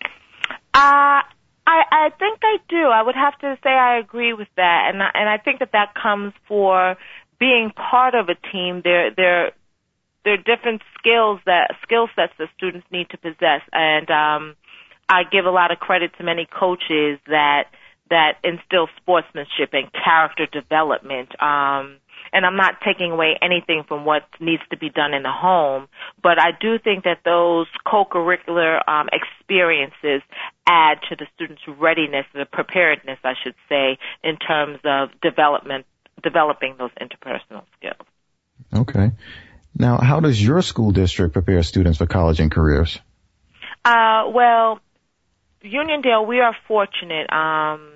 Uh, 0.73 1.23
I, 1.67 1.83
I 1.91 2.11
think 2.17 2.39
I 2.43 2.59
do. 2.69 2.77
I 2.77 3.03
would 3.03 3.17
have 3.17 3.37
to 3.41 3.59
say 3.65 3.71
I 3.71 3.99
agree 3.99 4.35
with 4.35 4.49
that, 4.57 4.91
and 4.93 5.03
I, 5.03 5.11
and 5.15 5.29
I 5.29 5.39
think 5.39 5.59
that 5.59 5.73
that 5.73 5.95
comes 6.01 6.33
for 6.47 6.97
being 7.41 7.73
part 7.75 8.15
of 8.15 8.29
a 8.29 8.37
team. 8.53 8.83
There, 8.85 9.11
there, 9.15 9.53
there 10.29 10.35
are 10.35 10.57
different 10.57 10.83
skills 10.99 11.41
that 11.47 11.75
skill 11.83 12.09
sets 12.15 12.35
that 12.39 12.49
students 12.55 12.87
need 12.93 13.09
to 13.09 13.17
possess, 13.17 13.63
and 13.73 14.11
um, 14.11 14.57
I 15.09 15.23
give 15.25 15.47
a 15.47 15.51
lot 15.51 15.73
of 15.73 15.79
credit 15.79 16.11
to 16.19 16.25
many 16.25 16.47
coaches 16.47 17.19
that 17.29 17.65
that 18.11 18.37
instill 18.45 18.89
sportsmanship 19.01 19.71
and 19.73 19.91
character 19.93 20.47
development. 20.47 21.31
Um, 21.41 21.97
and 22.31 22.45
I'm 22.45 22.57
not 22.57 22.75
taking 22.85 23.13
away 23.13 23.39
anything 23.41 23.85
from 23.89 24.05
what 24.05 24.25
needs 24.39 24.63
to 24.71 24.77
be 24.77 24.91
done 24.91 25.15
in 25.15 25.23
the 25.23 25.33
home, 25.33 25.89
but 26.23 26.39
I 26.39 26.51
do 26.59 26.79
think 26.79 27.05
that 27.05 27.21
those 27.25 27.69
co-curricular 27.87 28.87
um, 28.87 29.09
experiences 29.11 30.21
add 30.67 30.99
to 31.09 31.17
the 31.17 31.27
student's 31.35 31.63
readiness, 31.67 32.27
the 32.35 32.45
preparedness, 32.45 33.19
I 33.25 33.33
should 33.43 33.55
say, 33.67 33.97
in 34.23 34.37
terms 34.37 34.81
of 34.85 35.09
development, 35.23 35.87
developing 36.23 36.75
those 36.79 36.91
interpersonal 37.01 37.65
skills. 37.79 38.07
Okay. 38.75 39.11
Now, 39.77 39.99
how 39.99 40.21
does 40.21 40.43
your 40.43 40.63
school 40.63 40.91
district 40.91 41.33
prepare 41.33 41.63
students 41.63 41.99
for 41.99 42.07
college 42.07 42.41
and 42.41 42.51
careers? 42.51 42.99
Uh, 43.85 44.25
well, 44.33 44.81
Uniondale, 45.63 46.27
we 46.27 46.41
are 46.41 46.57
fortunate. 46.67 47.33
Um, 47.33 47.93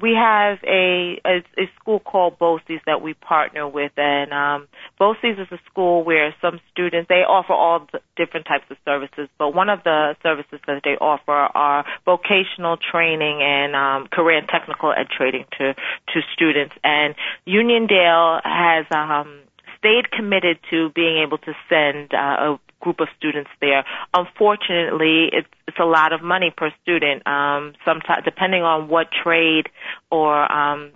we 0.00 0.14
have 0.14 0.58
a, 0.62 1.20
a, 1.26 1.36
a 1.58 1.70
school 1.80 1.98
called 1.98 2.38
BOCES 2.38 2.80
that 2.86 3.02
we 3.02 3.14
partner 3.14 3.66
with, 3.66 3.92
and 3.96 4.32
um, 4.32 4.68
BOCES 5.00 5.40
is 5.40 5.48
a 5.50 5.58
school 5.68 6.04
where 6.04 6.34
some 6.40 6.60
students 6.70 7.08
they 7.08 7.22
offer 7.26 7.52
all 7.52 7.86
different 8.16 8.46
types 8.46 8.64
of 8.70 8.76
services, 8.84 9.28
but 9.36 9.52
one 9.52 9.68
of 9.68 9.82
the 9.82 10.14
services 10.22 10.60
that 10.66 10.82
they 10.84 10.96
offer 10.96 11.32
are 11.32 11.84
vocational 12.04 12.76
training 12.76 13.40
and 13.42 13.74
um, 13.74 14.06
career 14.08 14.38
and 14.38 14.48
technical 14.48 14.92
ed 14.92 15.08
training 15.08 15.44
to 15.58 15.74
to 15.74 16.20
students. 16.34 16.74
And 16.84 17.16
Uniondale 17.46 18.40
has 18.44 18.86
um, 18.92 19.40
stayed 19.80 20.10
committed 20.10 20.58
to 20.70 20.90
being 20.90 21.18
able 21.26 21.38
to 21.38 21.52
send 21.68 22.14
uh, 22.14 22.54
a 22.54 22.60
group 22.80 23.00
of 23.00 23.08
students 23.18 23.50
there. 23.60 23.84
Unfortunately, 24.14 25.28
it's 25.32 25.48
it's 25.66 25.78
a 25.78 25.84
lot 25.84 26.12
of 26.12 26.22
money 26.22 26.52
per 26.56 26.70
student. 26.82 27.26
Um, 27.26 27.74
sometimes, 27.84 28.24
depending 28.24 28.62
on 28.62 28.88
what 28.88 29.08
trade 29.10 29.68
or 30.10 30.50
um, 30.50 30.92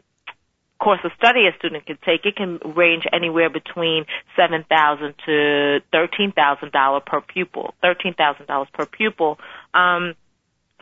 course 0.81 1.01
of 1.05 1.13
study 1.17 1.47
a 1.47 1.57
student 1.59 1.87
can 1.87 1.99
take, 2.05 2.27
it 2.27 2.37
can 2.37 2.59
range 2.77 3.05
anywhere 3.13 3.51
between 3.51 4.05
seven 4.37 4.65
thousand 4.69 5.15
to 5.27 5.81
thirteen 5.93 6.33
thousand 6.33 6.73
dollars 6.73 7.03
per 7.07 7.21
pupil. 7.21 7.75
Thirteen 7.83 8.15
thousand 8.15 8.47
dollars 8.47 8.69
per 8.73 8.87
pupil. 8.87 9.39
Um, 9.73 10.15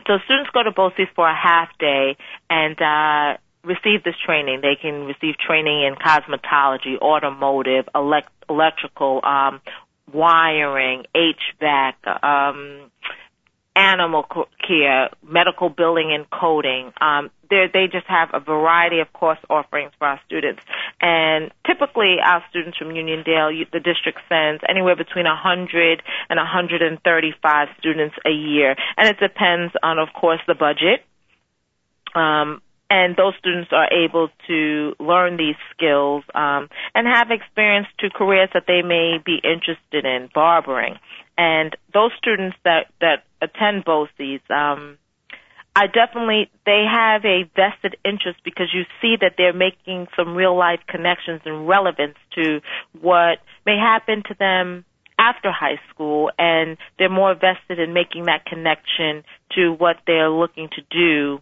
so 0.07 0.17
students 0.25 0.49
go 0.53 0.63
to 0.63 0.71
BOCES 0.71 1.07
for 1.15 1.27
a 1.27 1.35
half 1.35 1.69
day, 1.79 2.17
and 2.49 2.75
uh, 2.81 3.37
receive 3.63 4.03
this 4.03 4.15
training. 4.25 4.61
They 4.61 4.75
can 4.75 5.05
receive 5.05 5.37
training 5.37 5.83
in 5.83 5.95
cosmetology, 5.95 6.99
automotive, 6.99 7.87
elect- 7.95 8.31
electrical, 8.49 9.21
um, 9.23 9.61
wiring, 10.11 11.05
HVAC, 11.15 11.93
um, 12.23 12.91
animal 13.75 14.25
care, 14.67 15.09
medical 15.23 15.69
billing 15.69 16.11
and 16.13 16.29
coding. 16.29 16.93
Um, 17.01 17.31
they 17.49 17.87
just 17.91 18.07
have 18.07 18.29
a 18.33 18.39
variety 18.39 18.99
of 18.99 19.13
course 19.13 19.37
offerings 19.47 19.91
for 19.99 20.07
our 20.07 20.19
students. 20.25 20.61
And 21.01 21.51
typically 21.67 22.17
our 22.23 22.43
students 22.49 22.77
from 22.77 22.89
Uniondale, 22.89 23.69
the 23.71 23.79
district 23.79 24.19
sends 24.27 24.63
anywhere 24.67 24.95
between 24.95 25.25
100 25.25 26.01
and 26.29 26.37
135 26.37 27.67
students 27.77 28.15
a 28.25 28.31
year. 28.31 28.75
And 28.97 29.07
it 29.07 29.19
depends 29.19 29.73
on, 29.83 29.99
of 29.99 30.09
course, 30.13 30.41
the 30.47 30.55
budget 30.55 31.05
Um, 32.15 32.61
and 32.93 33.15
those 33.15 33.33
students 33.39 33.71
are 33.71 33.91
able 33.91 34.29
to 34.45 34.93
learn 34.99 35.35
these 35.35 35.55
skills 35.75 36.23
um, 36.35 36.69
and 36.93 37.07
have 37.07 37.31
experience 37.31 37.87
to 37.97 38.11
careers 38.11 38.49
that 38.53 38.65
they 38.67 38.83
may 38.83 39.17
be 39.25 39.41
interested 39.43 40.05
in, 40.05 40.29
barbering. 40.31 40.99
And 41.35 41.75
those 41.91 42.11
students 42.19 42.55
that 42.63 42.91
that 43.01 43.23
attend 43.41 43.83
BOCES, 43.85 44.41
um, 44.51 44.99
I 45.75 45.87
definitely 45.87 46.51
they 46.67 46.85
have 46.87 47.25
a 47.25 47.49
vested 47.55 47.97
interest 48.05 48.41
because 48.45 48.67
you 48.71 48.83
see 49.01 49.15
that 49.19 49.33
they're 49.39 49.53
making 49.53 50.05
some 50.15 50.35
real 50.35 50.55
life 50.55 50.81
connections 50.87 51.41
and 51.45 51.67
relevance 51.67 52.17
to 52.35 52.61
what 53.01 53.39
may 53.65 53.75
happen 53.75 54.21
to 54.27 54.35
them 54.37 54.85
after 55.17 55.51
high 55.51 55.79
school 55.89 56.29
and 56.37 56.77
they're 56.99 57.09
more 57.09 57.33
vested 57.33 57.79
in 57.79 57.91
making 57.91 58.25
that 58.25 58.45
connection 58.45 59.23
to 59.55 59.73
what 59.73 59.97
they're 60.05 60.29
looking 60.29 60.69
to 60.69 60.81
do 60.91 61.41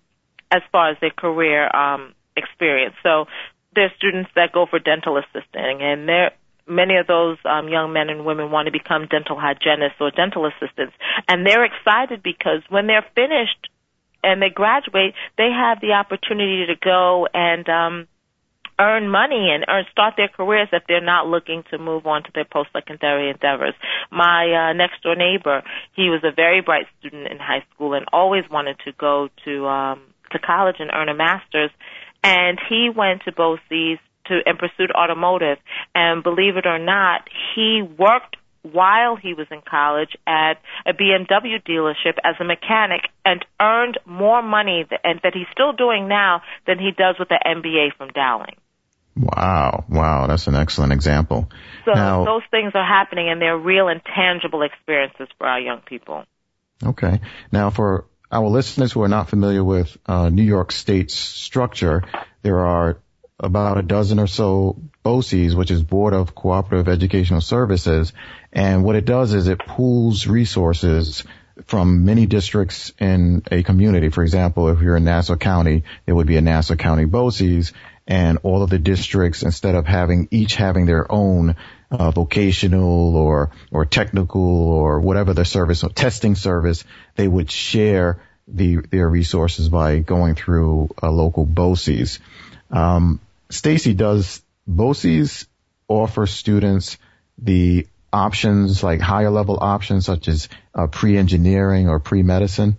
as 0.51 0.61
far 0.71 0.91
as 0.91 0.97
their 0.99 1.11
career 1.11 1.73
um, 1.75 2.13
experience. 2.35 2.95
So 3.03 3.25
there's 3.73 3.91
students 3.95 4.29
that 4.35 4.51
go 4.51 4.65
for 4.69 4.79
dental 4.79 5.17
assisting, 5.17 5.81
and 5.81 6.07
there 6.07 6.31
many 6.67 6.95
of 6.97 7.07
those 7.07 7.37
um, 7.45 7.67
young 7.67 7.91
men 7.91 8.09
and 8.09 8.25
women 8.25 8.51
want 8.51 8.67
to 8.67 8.71
become 8.71 9.07
dental 9.07 9.37
hygienists 9.39 9.99
or 9.99 10.11
dental 10.11 10.45
assistants, 10.45 10.93
and 11.27 11.45
they're 11.45 11.65
excited 11.65 12.21
because 12.23 12.61
when 12.69 12.87
they're 12.87 13.05
finished 13.15 13.69
and 14.23 14.41
they 14.41 14.49
graduate, 14.49 15.15
they 15.37 15.49
have 15.49 15.81
the 15.81 15.93
opportunity 15.93 16.65
to 16.67 16.75
go 16.75 17.27
and 17.33 17.67
um, 17.67 18.07
earn 18.79 19.09
money 19.09 19.49
and 19.51 19.65
earn 19.67 19.85
start 19.91 20.15
their 20.17 20.27
careers 20.27 20.67
if 20.71 20.83
they're 20.87 21.01
not 21.01 21.27
looking 21.27 21.63
to 21.71 21.77
move 21.77 22.05
on 22.05 22.23
to 22.23 22.29
their 22.33 22.45
post 22.45 22.69
secondary 22.73 23.29
endeavors. 23.29 23.73
My 24.11 24.69
uh, 24.69 24.73
next 24.73 25.01
door 25.03 25.15
neighbor, 25.15 25.63
he 25.95 26.09
was 26.09 26.21
a 26.23 26.31
very 26.31 26.61
bright 26.61 26.85
student 26.99 27.27
in 27.27 27.37
high 27.37 27.63
school 27.73 27.93
and 27.93 28.05
always 28.13 28.43
wanted 28.49 28.77
to 28.85 28.91
go 28.93 29.29
to 29.45 29.67
um 29.67 30.01
to 30.31 30.39
college 30.39 30.77
and 30.79 30.91
earn 30.93 31.09
a 31.09 31.13
master's. 31.13 31.71
And 32.23 32.59
he 32.69 32.89
went 32.95 33.23
to 33.25 33.31
BOCES 33.31 33.99
to 34.27 34.39
and 34.45 34.57
pursued 34.57 34.91
automotive. 34.91 35.57
And 35.95 36.23
believe 36.23 36.57
it 36.57 36.65
or 36.65 36.79
not, 36.79 37.27
he 37.55 37.81
worked 37.81 38.37
while 38.63 39.15
he 39.15 39.33
was 39.33 39.47
in 39.49 39.61
college 39.67 40.15
at 40.27 40.61
a 40.85 40.93
BMW 40.93 41.61
dealership 41.63 42.17
as 42.23 42.35
a 42.39 42.43
mechanic 42.43 43.01
and 43.25 43.43
earned 43.59 43.97
more 44.05 44.43
money 44.43 44.85
th- 44.87 45.01
and 45.03 45.19
that 45.23 45.33
he's 45.33 45.47
still 45.51 45.73
doing 45.73 46.07
now 46.07 46.41
than 46.67 46.77
he 46.77 46.91
does 46.95 47.15
with 47.17 47.29
the 47.29 47.39
MBA 47.43 47.95
from 47.97 48.09
Dowling. 48.09 48.55
Wow, 49.17 49.83
wow, 49.89 50.27
that's 50.27 50.47
an 50.47 50.55
excellent 50.55 50.93
example. 50.93 51.49
So 51.85 51.91
now, 51.93 52.23
those 52.23 52.43
things 52.49 52.71
are 52.75 52.85
happening 52.85 53.29
and 53.29 53.41
they're 53.41 53.57
real 53.57 53.87
and 53.87 54.01
tangible 54.15 54.61
experiences 54.61 55.27
for 55.37 55.47
our 55.47 55.59
young 55.59 55.81
people. 55.81 56.23
Okay. 56.83 57.19
Now 57.51 57.69
for 57.69 58.05
our 58.31 58.47
listeners 58.47 58.91
who 58.91 59.01
are 59.01 59.09
not 59.09 59.29
familiar 59.29 59.63
with 59.63 59.97
uh, 60.05 60.29
New 60.29 60.43
York 60.43 60.71
State's 60.71 61.15
structure, 61.15 62.03
there 62.43 62.59
are 62.59 62.97
about 63.39 63.77
a 63.77 63.81
dozen 63.81 64.19
or 64.19 64.27
so 64.27 64.79
BOCES, 65.03 65.55
which 65.55 65.71
is 65.71 65.83
Board 65.83 66.13
of 66.13 66.35
Cooperative 66.35 66.87
Educational 66.87 67.41
Services. 67.41 68.13
And 68.53 68.83
what 68.83 68.95
it 68.95 69.05
does 69.05 69.33
is 69.33 69.47
it 69.47 69.59
pools 69.59 70.27
resources 70.27 71.23
from 71.65 72.05
many 72.05 72.25
districts 72.25 72.93
in 72.99 73.43
a 73.51 73.63
community. 73.63 74.09
For 74.09 74.23
example, 74.23 74.69
if 74.69 74.81
you're 74.81 74.97
in 74.97 75.03
Nassau 75.03 75.35
County, 75.35 75.83
it 76.05 76.13
would 76.13 76.27
be 76.27 76.37
a 76.37 76.41
Nassau 76.41 76.75
County 76.75 77.05
BOCES 77.05 77.73
and 78.07 78.39
all 78.43 78.63
of 78.63 78.69
the 78.69 78.79
districts, 78.79 79.43
instead 79.43 79.75
of 79.75 79.85
having 79.85 80.27
each 80.31 80.55
having 80.55 80.85
their 80.85 81.11
own 81.11 81.55
uh, 81.91 82.11
vocational 82.11 83.15
or 83.15 83.51
or 83.71 83.85
technical 83.85 84.41
or 84.41 84.99
whatever 84.99 85.33
the 85.33 85.45
service 85.45 85.83
or 85.83 85.89
testing 85.89 86.35
service, 86.35 86.83
they 87.15 87.27
would 87.27 87.51
share 87.51 88.21
the 88.47 88.77
their 88.77 89.07
resources 89.07 89.69
by 89.69 89.99
going 89.99 90.35
through 90.35 90.89
a 90.97 91.11
local 91.11 91.45
BOCES. 91.45 92.19
Um, 92.71 93.19
Stacy, 93.49 93.93
does 93.93 94.41
BOCES 94.67 95.47
offer 95.87 96.25
students 96.25 96.97
the 97.37 97.87
options 98.13 98.83
like 98.83 98.99
higher 99.01 99.29
level 99.29 99.57
options 99.61 100.05
such 100.05 100.27
as 100.27 100.49
uh, 100.73 100.87
pre-engineering 100.87 101.89
or 101.89 101.99
pre-medicine? 101.99 102.77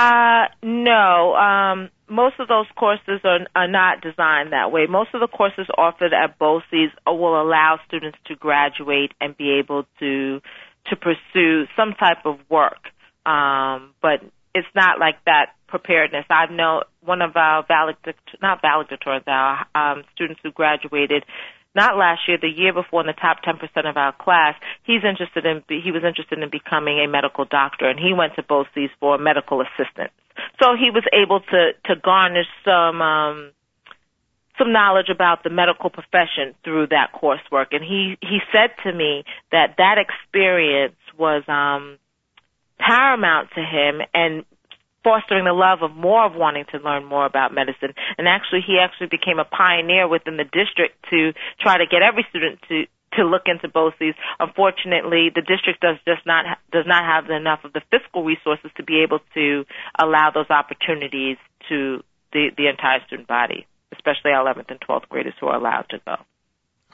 Uh, 0.00 0.48
no. 0.62 1.34
Um, 1.34 1.90
most 2.08 2.36
of 2.38 2.48
those 2.48 2.66
courses 2.76 3.20
are, 3.24 3.40
are 3.54 3.68
not 3.68 4.00
designed 4.00 4.52
that 4.52 4.72
way. 4.72 4.86
Most 4.88 5.10
of 5.12 5.20
the 5.20 5.28
courses 5.28 5.66
offered 5.76 6.12
at 6.14 6.38
BOCES 6.38 6.90
will 7.06 7.40
allow 7.40 7.78
students 7.86 8.18
to 8.26 8.34
graduate 8.34 9.12
and 9.20 9.36
be 9.36 9.58
able 9.62 9.84
to 9.98 10.40
to 10.86 10.96
pursue 10.96 11.66
some 11.76 11.92
type 11.92 12.24
of 12.24 12.38
work. 12.48 12.88
Um, 13.26 13.92
but 14.00 14.24
it's 14.54 14.66
not 14.74 14.98
like 14.98 15.16
that 15.26 15.52
preparedness. 15.68 16.24
I've 16.30 16.50
known 16.50 16.82
one 17.04 17.20
of 17.20 17.36
our 17.36 17.64
valedictorians, 17.66 18.40
not 18.40 18.62
valedictorians, 18.62 19.28
our 19.28 19.66
um, 19.74 20.04
students 20.14 20.40
who 20.42 20.50
graduated 20.50 21.24
not 21.74 21.96
last 21.96 22.22
year, 22.26 22.38
the 22.40 22.48
year 22.48 22.72
before 22.72 23.00
in 23.00 23.06
the 23.06 23.12
top 23.12 23.38
10% 23.46 23.60
of 23.88 23.96
our 23.96 24.12
class, 24.12 24.54
he's 24.82 25.04
interested 25.04 25.46
in, 25.46 25.62
he 25.68 25.92
was 25.92 26.02
interested 26.04 26.38
in 26.38 26.50
becoming 26.50 26.98
a 26.98 27.08
medical 27.08 27.44
doctor 27.44 27.88
and 27.88 27.98
he 27.98 28.12
went 28.12 28.34
to 28.34 28.42
BOCES 28.42 28.90
for 28.98 29.18
medical 29.18 29.60
assistance. 29.62 30.12
So 30.62 30.74
he 30.74 30.90
was 30.90 31.04
able 31.12 31.40
to, 31.40 31.72
to 31.86 31.96
garnish 31.96 32.48
some, 32.64 33.00
um, 33.00 33.52
some 34.58 34.72
knowledge 34.72 35.10
about 35.10 35.44
the 35.44 35.50
medical 35.50 35.90
profession 35.90 36.54
through 36.64 36.88
that 36.88 37.12
coursework. 37.14 37.66
And 37.72 37.84
he, 37.84 38.16
he 38.20 38.38
said 38.52 38.70
to 38.82 38.92
me 38.92 39.24
that 39.52 39.74
that 39.78 39.96
experience 39.98 40.96
was, 41.16 41.44
um, 41.46 41.98
paramount 42.80 43.50
to 43.54 43.60
him 43.60 44.00
and 44.14 44.44
fostering 45.02 45.44
the 45.44 45.52
love 45.52 45.82
of 45.82 45.96
more 45.96 46.24
of 46.24 46.34
wanting 46.34 46.64
to 46.72 46.78
learn 46.78 47.04
more 47.04 47.26
about 47.26 47.54
medicine. 47.54 47.94
And 48.18 48.28
actually, 48.28 48.60
he 48.66 48.78
actually 48.78 49.08
became 49.08 49.38
a 49.38 49.44
pioneer 49.44 50.08
within 50.08 50.36
the 50.36 50.44
district 50.44 50.96
to 51.10 51.32
try 51.60 51.78
to 51.78 51.86
get 51.86 52.02
every 52.02 52.26
student 52.30 52.60
to 52.68 52.84
to 53.14 53.24
look 53.24 53.42
into 53.46 53.68
BOCES. 53.68 54.14
Unfortunately, 54.38 55.30
the 55.34 55.42
district 55.42 55.80
does 55.80 55.96
just 56.06 56.24
not 56.26 56.44
does 56.72 56.84
not 56.86 57.04
have 57.04 57.30
enough 57.30 57.60
of 57.64 57.72
the 57.72 57.82
fiscal 57.90 58.24
resources 58.24 58.70
to 58.76 58.84
be 58.84 59.02
able 59.02 59.18
to 59.34 59.64
allow 59.98 60.30
those 60.32 60.50
opportunities 60.50 61.36
to 61.68 62.02
the 62.32 62.50
the 62.56 62.68
entire 62.68 63.04
student 63.06 63.28
body, 63.28 63.66
especially 63.92 64.30
our 64.30 64.44
11th 64.44 64.70
and 64.70 64.80
12th 64.80 65.08
graders 65.08 65.34
who 65.40 65.48
are 65.48 65.56
allowed 65.56 65.86
to 65.90 65.98
go. 66.04 66.16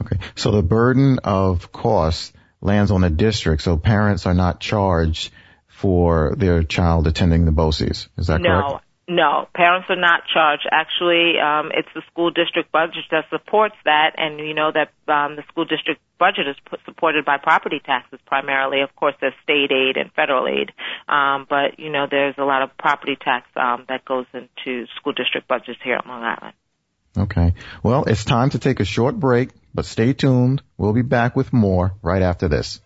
Okay, 0.01 0.17
so 0.35 0.51
the 0.51 0.63
burden 0.63 1.19
of 1.23 1.71
cost 1.71 2.33
lands 2.61 2.91
on 2.91 3.01
the 3.01 3.09
district, 3.09 3.61
so 3.61 3.77
parents 3.77 4.25
are 4.25 4.33
not 4.33 4.59
charged 4.59 5.31
for 5.77 6.33
their 6.35 6.63
child 6.63 7.05
attending 7.05 7.45
the 7.45 7.51
BOCES. 7.51 8.09
Is 8.17 8.27
that 8.27 8.41
no, 8.41 8.49
correct? 8.49 8.83
No, 9.07 9.15
No. 9.15 9.47
parents 9.53 9.87
are 9.89 9.95
not 9.95 10.21
charged. 10.33 10.67
Actually, 10.71 11.39
um, 11.39 11.71
it's 11.71 11.87
the 11.93 12.01
school 12.11 12.31
district 12.31 12.71
budget 12.71 13.05
that 13.11 13.25
supports 13.29 13.75
that, 13.85 14.15
and 14.17 14.39
you 14.39 14.55
know 14.55 14.71
that 14.73 14.89
um, 15.07 15.35
the 15.35 15.43
school 15.49 15.65
district 15.65 16.01
budget 16.17 16.47
is 16.47 16.55
put, 16.67 16.79
supported 16.85 17.25
by 17.25 17.37
property 17.37 17.79
taxes 17.85 18.19
primarily. 18.25 18.81
Of 18.81 18.95
course, 18.95 19.13
there's 19.21 19.35
state 19.43 19.71
aid 19.71 19.97
and 19.97 20.11
federal 20.13 20.47
aid, 20.47 20.71
um, 21.07 21.45
but 21.47 21.77
you 21.77 21.91
know 21.91 22.07
there's 22.09 22.35
a 22.39 22.43
lot 22.43 22.63
of 22.63 22.75
property 22.77 23.15
tax 23.15 23.47
um, 23.55 23.85
that 23.87 24.03
goes 24.03 24.25
into 24.33 24.87
school 24.95 25.13
district 25.13 25.47
budgets 25.47 25.79
here 25.83 25.99
on 26.03 26.09
Long 26.09 26.23
Island. 26.23 26.55
Okay. 27.17 27.53
Well, 27.83 28.03
it's 28.05 28.25
time 28.25 28.49
to 28.51 28.59
take 28.59 28.79
a 28.79 28.85
short 28.85 29.15
break, 29.19 29.49
but 29.73 29.85
stay 29.85 30.13
tuned. 30.13 30.61
We'll 30.77 30.93
be 30.93 31.01
back 31.03 31.35
with 31.35 31.53
more 31.53 31.93
right 32.01 32.21
after 32.21 32.47
this. 32.47 32.81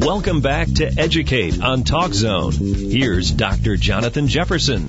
Welcome 0.00 0.40
back 0.40 0.72
to 0.76 0.90
Educate 0.98 1.62
on 1.62 1.84
Talk 1.84 2.14
Zone. 2.14 2.52
Here's 2.52 3.30
Dr. 3.30 3.76
Jonathan 3.76 4.28
Jefferson. 4.28 4.88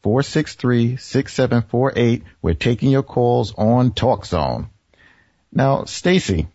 888-463-6748. 0.04 2.24
We're 2.42 2.56
taking 2.56 2.92
your 2.92 3.04
calls 3.04 3.54
on 3.58 3.94
Talk 3.94 4.26
Zone. 4.26 4.68
Now, 5.54 5.86
Stacy, 5.86 6.50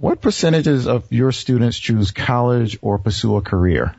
what 0.00 0.20
percentages 0.20 0.86
of 0.86 1.12
your 1.12 1.30
students 1.30 1.78
choose 1.78 2.10
college 2.10 2.78
or 2.80 2.98
pursue 2.98 3.36
a 3.36 3.42
career? 3.42 3.94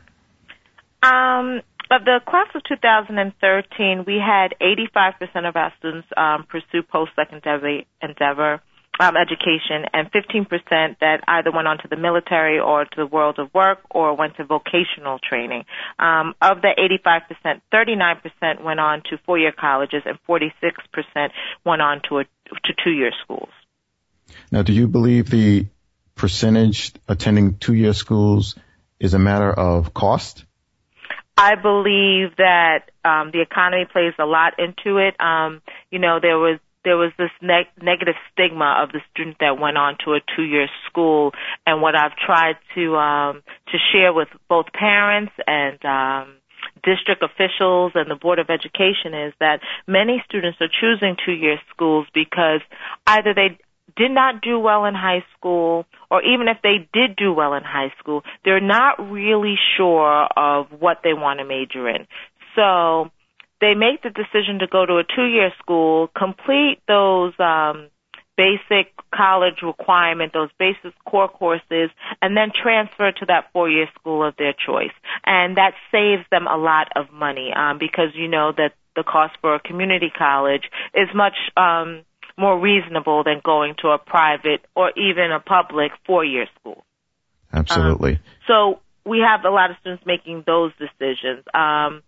Um, 1.02 1.62
of 1.90 2.04
the 2.04 2.20
class 2.26 2.48
of 2.54 2.62
2013, 2.64 4.04
we 4.06 4.18
had 4.18 4.54
85% 4.60 5.48
of 5.48 5.56
our 5.56 5.72
students 5.78 6.08
um, 6.16 6.44
pursue 6.48 6.82
post-secondary 6.82 7.86
endeavor. 8.00 8.60
um, 9.00 9.16
education, 9.16 9.86
and 9.94 10.10
15% 10.12 10.98
that 11.00 11.24
either 11.26 11.50
went 11.50 11.66
on 11.66 11.78
to 11.78 11.88
the 11.88 11.96
military 11.96 12.58
or 12.58 12.84
to 12.84 12.96
the 12.96 13.06
world 13.06 13.38
of 13.38 13.52
work 13.54 13.78
or 13.90 14.14
went 14.14 14.36
to 14.36 14.44
vocational 14.44 15.18
training. 15.18 15.64
Um, 15.98 16.34
of 16.42 16.60
the 16.60 16.72
85%, 17.04 17.62
39% 17.72 18.62
went 18.62 18.80
on 18.80 19.02
to 19.10 19.18
four-year 19.24 19.52
colleges, 19.58 20.02
and 20.04 20.18
46% 20.28 21.30
went 21.64 21.82
on 21.82 22.02
to 22.08 22.18
a, 22.18 22.24
to 22.24 22.74
two-year 22.84 23.12
schools. 23.24 23.48
Now, 24.50 24.62
do 24.62 24.72
you 24.72 24.86
believe 24.88 25.30
the 25.30 25.66
percentage 26.14 26.92
attending 27.08 27.58
two-year 27.58 27.92
schools 27.92 28.56
is 29.00 29.14
a 29.14 29.18
matter 29.18 29.52
of 29.52 29.92
cost? 29.94 30.44
I 31.36 31.54
believe 31.56 32.36
that 32.36 32.90
um, 33.04 33.30
the 33.32 33.40
economy 33.40 33.86
plays 33.90 34.14
a 34.18 34.24
lot 34.24 34.54
into 34.58 34.98
it. 34.98 35.20
Um, 35.20 35.62
you 35.90 35.98
know, 35.98 36.18
there 36.20 36.38
was 36.38 36.58
there 36.84 36.96
was 36.96 37.12
this 37.16 37.30
neg- 37.40 37.70
negative 37.80 38.16
stigma 38.32 38.82
of 38.82 38.90
the 38.90 39.00
student 39.12 39.36
that 39.40 39.58
went 39.58 39.76
on 39.76 39.96
to 40.04 40.14
a 40.14 40.20
two-year 40.36 40.68
school, 40.88 41.32
and 41.66 41.80
what 41.80 41.94
I've 41.94 42.16
tried 42.16 42.56
to 42.74 42.96
um, 42.96 43.42
to 43.68 43.78
share 43.92 44.12
with 44.12 44.28
both 44.48 44.66
parents 44.72 45.32
and 45.46 45.84
um, 45.84 46.34
district 46.84 47.22
officials 47.22 47.92
and 47.94 48.10
the 48.10 48.16
Board 48.16 48.38
of 48.38 48.50
Education 48.50 49.14
is 49.14 49.32
that 49.40 49.60
many 49.86 50.22
students 50.28 50.58
are 50.60 50.68
choosing 50.68 51.16
two-year 51.24 51.58
schools 51.70 52.06
because 52.14 52.60
either 53.06 53.34
they 53.34 53.58
did 53.96 54.10
not 54.10 54.40
do 54.42 54.58
well 54.58 54.84
in 54.84 54.94
high 54.94 55.24
school, 55.36 55.86
or 56.10 56.22
even 56.22 56.48
if 56.48 56.58
they 56.62 56.88
did 56.92 57.16
do 57.16 57.32
well 57.32 57.54
in 57.54 57.62
high 57.62 57.92
school, 57.98 58.22
they're 58.44 58.60
not 58.60 59.10
really 59.10 59.56
sure 59.76 60.28
of 60.36 60.66
what 60.78 60.98
they 61.04 61.14
want 61.14 61.40
to 61.40 61.44
major 61.44 61.88
in. 61.88 62.06
So 62.56 63.10
they 63.60 63.74
make 63.74 64.02
the 64.02 64.10
decision 64.10 64.58
to 64.58 64.66
go 64.66 64.84
to 64.84 64.98
a 64.98 65.04
two-year 65.04 65.52
school, 65.58 66.10
complete 66.16 66.78
those 66.88 67.32
um, 67.38 67.88
basic 68.36 68.92
college 69.14 69.62
requirement, 69.62 70.32
those 70.32 70.50
basic 70.58 70.92
core 71.04 71.28
courses, 71.28 71.90
and 72.20 72.36
then 72.36 72.50
transfer 72.50 73.12
to 73.12 73.26
that 73.26 73.50
four-year 73.52 73.86
school 73.94 74.26
of 74.26 74.34
their 74.36 74.52
choice. 74.52 74.92
And 75.24 75.56
that 75.56 75.74
saves 75.90 76.24
them 76.30 76.46
a 76.46 76.56
lot 76.56 76.88
of 76.96 77.12
money 77.12 77.52
um, 77.54 77.78
because 77.78 78.08
you 78.14 78.28
know 78.28 78.52
that 78.56 78.72
the 78.96 79.04
cost 79.04 79.34
for 79.40 79.54
a 79.54 79.60
community 79.60 80.10
college 80.16 80.64
is 80.94 81.08
much 81.14 81.36
um, 81.56 82.04
more 82.38 82.58
reasonable 82.58 83.24
than 83.24 83.40
going 83.44 83.74
to 83.82 83.88
a 83.88 83.98
private 83.98 84.64
or 84.74 84.90
even 84.96 85.32
a 85.32 85.40
public 85.40 85.92
four-year 86.06 86.46
school. 86.58 86.84
Absolutely. 87.52 88.14
Um, 88.14 88.20
so 88.46 88.80
we 89.04 89.18
have 89.26 89.44
a 89.44 89.50
lot 89.50 89.70
of 89.70 89.76
students 89.80 90.04
making 90.06 90.44
those 90.46 90.72
decisions. 90.78 91.44
Um, 91.54 92.02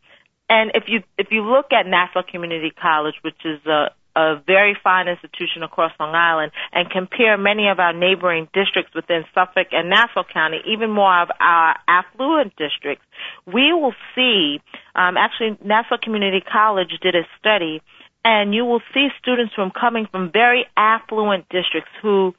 and 0.49 0.73
if 0.75 0.85
you 0.89 1.03
if 1.19 1.29
you 1.31 1.43
look 1.43 1.73
at 1.73 1.87
Nassau 1.87 2.23
Community 2.31 2.71
College, 2.71 3.15
which 3.23 3.41
is 3.45 3.65
a 3.67 3.91
a 4.17 4.41
very 4.47 4.77
fine 4.83 5.09
institution 5.09 5.63
across 5.63 5.91
Long 5.99 6.15
Island 6.15 6.53
and 6.73 6.89
compare 6.89 7.37
many 7.37 7.69
of 7.69 7.81
our 7.81 7.93
neighboring 7.93 8.49
districts 8.55 8.95
within 8.95 9.25
Suffolk 9.35 9.69
and 9.73 9.91
Nassau 9.91 10.23
County, 10.33 10.59
even 10.69 10.91
more 10.91 11.23
of 11.23 11.31
our 11.41 11.75
affluent 11.89 12.55
districts, 12.57 13.05
we 13.45 13.73
will 13.73 13.95
see, 14.15 14.61
um, 14.95 15.17
actually 15.17 15.59
Nassau 15.65 15.97
Community 16.01 16.41
College 16.41 16.93
did 17.03 17.17
a 17.17 17.27
study 17.41 17.83
and 18.25 18.55
you 18.55 18.65
will 18.65 18.81
see 18.93 19.09
students 19.21 19.55
from 19.55 19.71
coming 19.71 20.07
from 20.11 20.31
very 20.33 20.67
affluent 20.77 21.49
districts 21.51 21.91
who 22.01 22.35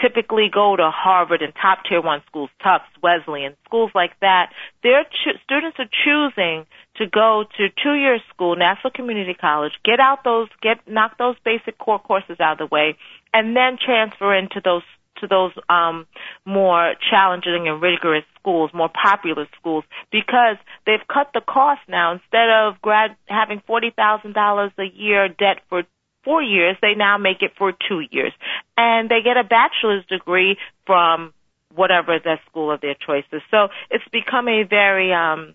typically 0.00 0.48
go 0.52 0.76
to 0.76 0.90
Harvard 0.90 1.42
and 1.42 1.52
top 1.60 1.78
tier 1.88 2.00
one 2.00 2.22
schools, 2.26 2.50
Tufts, 2.62 2.88
Wesleyan, 3.02 3.54
schools 3.64 3.90
like 3.94 4.18
that. 4.20 4.50
Their 4.82 5.04
cho- 5.04 5.38
students 5.44 5.78
are 5.78 5.90
choosing 6.04 6.66
to 6.96 7.06
go 7.06 7.44
to 7.56 7.68
two 7.82 7.94
year 7.94 8.18
school, 8.32 8.56
Nassau 8.56 8.90
Community 8.94 9.34
College, 9.34 9.72
get 9.84 10.00
out 10.00 10.24
those, 10.24 10.48
get 10.62 10.78
knock 10.86 11.18
those 11.18 11.36
basic 11.44 11.78
core 11.78 11.98
courses 11.98 12.38
out 12.40 12.60
of 12.60 12.70
the 12.70 12.74
way, 12.74 12.96
and 13.32 13.56
then 13.56 13.76
transfer 13.84 14.34
into 14.34 14.60
those 14.64 14.82
to 15.20 15.26
those 15.26 15.52
um, 15.68 16.06
more 16.44 16.94
challenging 17.10 17.68
and 17.68 17.80
rigorous 17.80 18.24
schools, 18.38 18.70
more 18.74 18.90
popular 18.90 19.46
schools, 19.58 19.84
because 20.10 20.56
they've 20.86 21.06
cut 21.12 21.30
the 21.34 21.40
cost 21.40 21.80
now. 21.88 22.12
Instead 22.12 22.50
of 22.50 22.80
grad 22.82 23.16
having 23.26 23.62
forty 23.66 23.90
thousand 23.90 24.34
dollars 24.34 24.72
a 24.78 24.84
year 24.84 25.28
debt 25.28 25.60
for 25.68 25.82
four 26.24 26.42
years, 26.42 26.76
they 26.80 26.94
now 26.94 27.18
make 27.18 27.42
it 27.42 27.52
for 27.58 27.72
two 27.88 28.00
years, 28.10 28.32
and 28.76 29.08
they 29.08 29.20
get 29.22 29.36
a 29.36 29.44
bachelor's 29.44 30.04
degree 30.06 30.56
from 30.86 31.32
whatever 31.74 32.18
the 32.22 32.36
school 32.48 32.70
of 32.70 32.80
their 32.80 32.94
choice 32.94 33.24
is. 33.32 33.42
So 33.50 33.68
it's 33.90 34.04
become 34.12 34.48
a 34.48 34.62
very 34.62 35.12
um, 35.12 35.54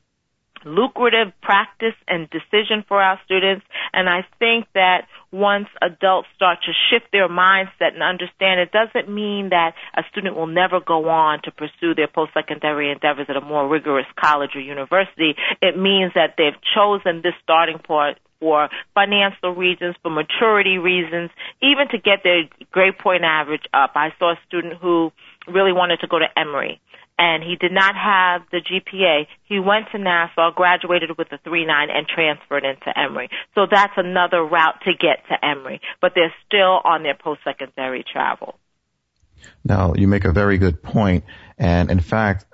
lucrative 0.65 1.33
practice 1.41 1.95
and 2.07 2.29
decision 2.29 2.83
for 2.87 3.01
our 3.01 3.19
students. 3.25 3.65
And 3.93 4.09
I 4.09 4.25
think 4.39 4.67
that 4.73 5.07
once 5.31 5.67
adults 5.81 6.27
start 6.35 6.59
to 6.65 6.71
shift 6.89 7.11
their 7.11 7.29
mindset 7.29 7.93
and 7.93 8.03
understand 8.03 8.59
it 8.59 8.71
doesn't 8.71 9.13
mean 9.13 9.49
that 9.49 9.73
a 9.95 10.03
student 10.11 10.35
will 10.35 10.47
never 10.47 10.79
go 10.79 11.09
on 11.09 11.41
to 11.43 11.51
pursue 11.51 11.93
their 11.95 12.07
post-secondary 12.07 12.91
endeavors 12.91 13.27
at 13.29 13.35
a 13.35 13.41
more 13.41 13.67
rigorous 13.67 14.07
college 14.19 14.51
or 14.55 14.61
university. 14.61 15.35
It 15.61 15.77
means 15.77 16.13
that 16.15 16.35
they've 16.37 16.59
chosen 16.75 17.21
this 17.21 17.33
starting 17.43 17.79
point 17.79 18.17
for 18.39 18.69
financial 18.95 19.53
reasons, 19.53 19.95
for 20.01 20.09
maturity 20.09 20.77
reasons, 20.77 21.29
even 21.61 21.89
to 21.89 21.97
get 21.97 22.23
their 22.23 22.43
grade 22.71 22.97
point 22.97 23.23
average 23.23 23.63
up. 23.73 23.91
I 23.95 24.13
saw 24.17 24.31
a 24.31 24.39
student 24.47 24.75
who 24.81 25.11
really 25.47 25.73
wanted 25.73 25.99
to 26.01 26.07
go 26.07 26.19
to 26.19 26.27
Emory 26.37 26.79
and 27.19 27.43
he 27.43 27.57
did 27.57 27.73
not 27.73 27.95
have 27.95 28.43
the 28.49 28.61
GPA. 28.61 29.27
He 29.43 29.59
went 29.59 29.87
to 29.91 29.97
Nassau, 29.97 30.51
graduated 30.55 31.17
with 31.17 31.27
a 31.33 31.37
3.9, 31.37 31.67
and 31.93 32.07
transferred 32.07 32.63
into 32.63 32.97
Emory. 32.97 33.29
So 33.55 33.67
that's 33.69 33.93
another 33.97 34.41
route 34.41 34.79
to 34.85 34.93
get 34.93 35.27
to 35.27 35.45
Emory, 35.45 35.81
but 36.01 36.13
they're 36.15 36.33
still 36.47 36.79
on 36.83 37.03
their 37.03 37.15
post-secondary 37.15 38.05
travel. 38.09 38.57
Now, 39.65 39.93
you 39.95 40.07
make 40.07 40.23
a 40.23 40.31
very 40.31 40.57
good 40.57 40.81
point, 40.81 41.25
and 41.57 41.91
in 41.91 41.99
fact, 41.99 42.45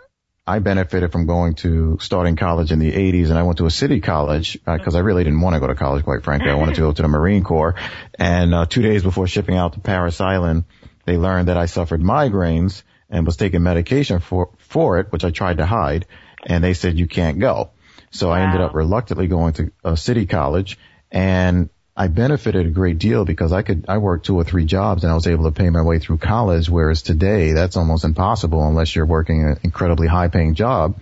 I 0.47 0.59
benefited 0.59 1.11
from 1.11 1.27
going 1.27 1.55
to 1.55 1.97
starting 2.01 2.35
college 2.35 2.71
in 2.71 2.79
the 2.79 2.91
80s 2.91 3.29
and 3.29 3.37
I 3.37 3.43
went 3.43 3.57
to 3.57 3.65
a 3.65 3.71
city 3.71 3.99
college 3.99 4.53
because 4.63 4.93
uh, 4.93 4.99
I 4.99 5.01
really 5.01 5.23
didn't 5.23 5.41
want 5.41 5.55
to 5.55 5.59
go 5.59 5.65
to 5.65 5.73
college, 5.73 6.03
quite 6.03 6.23
frankly. 6.23 6.51
I 6.51 6.53
wanted 6.55 6.75
to 6.75 6.81
go 6.81 6.91
to 6.91 7.01
the 7.01 7.07
Marine 7.07 7.43
Corps. 7.43 7.73
And 8.19 8.53
uh, 8.53 8.67
two 8.67 8.83
days 8.83 9.01
before 9.01 9.25
shipping 9.25 9.57
out 9.57 9.73
to 9.73 9.79
Parris 9.79 10.21
Island, 10.21 10.65
they 11.05 11.17
learned 11.17 11.47
that 11.47 11.57
I 11.57 11.65
suffered 11.65 11.99
migraines 11.99 12.83
and 13.09 13.25
was 13.25 13.37
taking 13.37 13.63
medication 13.63 14.19
for, 14.19 14.49
for 14.57 14.99
it, 14.99 15.11
which 15.11 15.23
I 15.23 15.31
tried 15.31 15.57
to 15.57 15.65
hide. 15.65 16.05
And 16.45 16.63
they 16.63 16.73
said, 16.73 16.97
you 16.97 17.07
can't 17.07 17.39
go. 17.39 17.71
So 18.11 18.29
wow. 18.29 18.35
I 18.35 18.41
ended 18.41 18.61
up 18.61 18.73
reluctantly 18.73 19.27
going 19.27 19.53
to 19.53 19.71
a 19.83 19.97
city 19.97 20.25
college 20.25 20.77
and 21.11 21.69
I 21.97 22.07
benefited 22.07 22.65
a 22.65 22.71
great 22.71 22.97
deal 22.97 23.23
because 23.23 23.53
I 23.53 23.61
could, 23.61 23.85
I 23.87 23.99
worked 23.99 24.25
two 24.25 24.35
or 24.35 24.43
three 24.43 24.65
jobs 24.65 25.03
and 25.03 25.11
I 25.11 25.15
was 25.15 25.27
able 25.27 25.45
to 25.45 25.51
pay 25.51 25.69
my 25.69 25.81
way 25.81 25.99
through 25.99 26.17
college. 26.17 26.69
Whereas 26.69 27.01
today 27.01 27.53
that's 27.53 27.77
almost 27.77 28.03
impossible 28.03 28.67
unless 28.67 28.95
you're 28.95 29.05
working 29.05 29.43
an 29.43 29.59
incredibly 29.63 30.07
high 30.07 30.27
paying 30.27 30.55
job. 30.55 30.99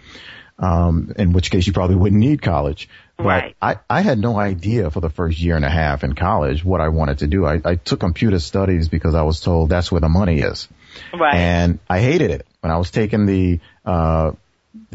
Um, 0.59 1.11
in 1.17 1.33
which 1.33 1.49
case 1.49 1.65
you 1.65 1.73
probably 1.73 1.95
wouldn't 1.95 2.19
need 2.19 2.41
college. 2.41 2.87
Right. 3.17 3.55
But 3.59 3.67
I, 3.89 3.97
I 3.97 4.01
had 4.01 4.19
no 4.19 4.37
idea 4.37 4.91
for 4.91 4.99
the 4.99 5.09
first 5.09 5.39
year 5.39 5.55
and 5.55 5.65
a 5.65 5.69
half 5.69 6.03
in 6.03 6.13
college 6.13 6.63
what 6.63 6.79
I 6.79 6.89
wanted 6.89 7.19
to 7.19 7.27
do. 7.27 7.43
I, 7.43 7.59
I 7.65 7.75
took 7.75 7.99
computer 7.99 8.39
studies 8.39 8.87
because 8.87 9.15
I 9.15 9.23
was 9.23 9.41
told 9.41 9.69
that's 9.69 9.91
where 9.91 9.99
the 9.99 10.09
money 10.09 10.41
is. 10.41 10.67
Right. 11.13 11.36
And 11.36 11.79
I 11.89 11.99
hated 11.99 12.32
it 12.32 12.45
when 12.62 12.71
I 12.71 12.77
was 12.77 12.91
taking 12.91 13.25
the, 13.25 13.60
uh, 13.86 14.32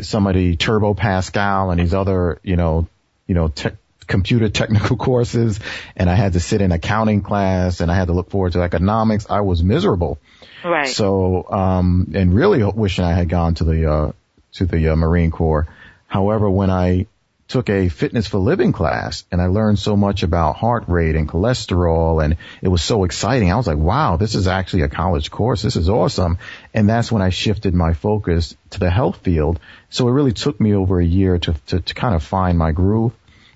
some 0.01 0.27
of 0.27 0.35
the 0.35 0.57
Turbo 0.57 0.95
Pascal 0.95 1.71
and 1.71 1.81
these 1.81 1.95
other, 1.95 2.41
you 2.43 2.57
know, 2.57 2.89
you 3.27 3.35
know, 3.35 3.49
te- 3.49 3.71
computer 4.07 4.49
technical 4.49 4.97
courses 5.09 5.61
and 5.97 6.09
I 6.09 6.15
had 6.15 6.33
to 6.33 6.41
sit 6.41 6.61
in 6.61 6.73
accounting 6.73 7.23
class 7.23 7.81
and 7.81 7.91
I 7.91 7.95
had 7.95 8.07
to 8.07 8.15
look 8.15 8.31
forward 8.31 8.53
to 8.53 8.63
economics. 8.63 9.27
I 9.29 9.43
was 9.43 9.63
miserable. 9.63 10.19
Right. 10.65 10.89
So, 10.89 11.49
um, 11.51 12.13
and 12.15 12.35
really 12.35 12.65
wishing 12.65 13.05
I 13.05 13.13
had 13.13 13.29
gone 13.29 13.55
to 13.57 13.65
the, 13.65 13.91
uh, 13.91 14.13
to 14.55 14.67
the 14.67 14.89
uh, 14.89 14.97
Marine 14.97 15.31
Corps. 15.31 15.69
However, 16.07 16.49
when 16.49 16.71
I 16.71 17.07
took 17.49 17.71
a 17.71 17.89
fitness 17.89 18.27
for 18.27 18.39
living 18.39 18.73
class 18.73 19.25
and 19.33 19.41
I 19.41 19.47
learned 19.47 19.79
so 19.79 19.97
much 19.97 20.23
about 20.23 20.57
heart 20.57 20.85
rate 20.87 21.17
and 21.17 21.27
cholesterol 21.27 22.23
and 22.23 22.37
it 22.61 22.69
was 22.69 22.83
so 22.83 23.05
exciting. 23.05 23.51
I 23.51 23.57
was 23.57 23.67
like, 23.67 23.79
wow, 23.79 24.19
this 24.19 24.35
is 24.35 24.47
actually 24.47 24.83
a 24.83 24.89
college 24.89 25.31
course. 25.31 25.63
This 25.63 25.77
is 25.77 25.89
awesome. 25.89 26.39
And 26.75 26.89
that's 26.89 27.11
when 27.11 27.23
I 27.23 27.31
shifted 27.31 27.75
my 27.75 27.95
focus 27.95 28.55
to 28.71 28.79
the 28.79 28.91
health 28.91 29.19
field. 29.23 29.61
So 29.89 30.07
it 30.09 30.13
really 30.13 30.33
took 30.33 30.61
me 30.61 30.75
over 30.75 31.01
a 31.01 31.05
year 31.05 31.39
to, 31.39 31.55
to, 31.69 31.81
to 31.81 31.95
kind 31.95 32.15
of 32.15 32.23
find 32.23 32.59
my 32.59 32.73
groove. 32.73 33.13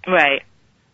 Right. 0.07 0.43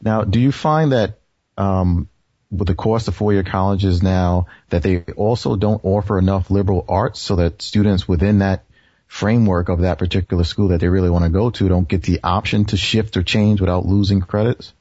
Now, 0.02 0.24
do 0.24 0.40
you 0.40 0.50
find 0.50 0.92
that, 0.92 1.18
um, 1.56 2.08
with 2.50 2.66
the 2.66 2.74
cost 2.74 3.08
of 3.08 3.14
four-year 3.14 3.44
colleges 3.44 4.02
now 4.02 4.46
that 4.70 4.82
they 4.82 5.02
also 5.16 5.54
don't 5.54 5.84
offer 5.84 6.18
enough 6.18 6.50
liberal 6.50 6.84
arts 6.88 7.20
so 7.20 7.36
that 7.36 7.60
students 7.60 8.08
within 8.08 8.38
that 8.38 8.64
framework 9.08 9.68
of 9.68 9.80
that 9.80 9.98
particular 9.98 10.44
school 10.44 10.68
that 10.68 10.80
they 10.80 10.88
really 10.88 11.10
want 11.10 11.24
to 11.24 11.30
go 11.30 11.50
to 11.50 11.68
don't 11.68 11.88
get 11.88 12.02
the 12.02 12.20
option 12.22 12.66
to 12.66 12.76
shift 12.76 13.16
or 13.16 13.22
change 13.22 13.60
without 13.60 13.84
losing 13.84 14.20
credits? 14.20 14.72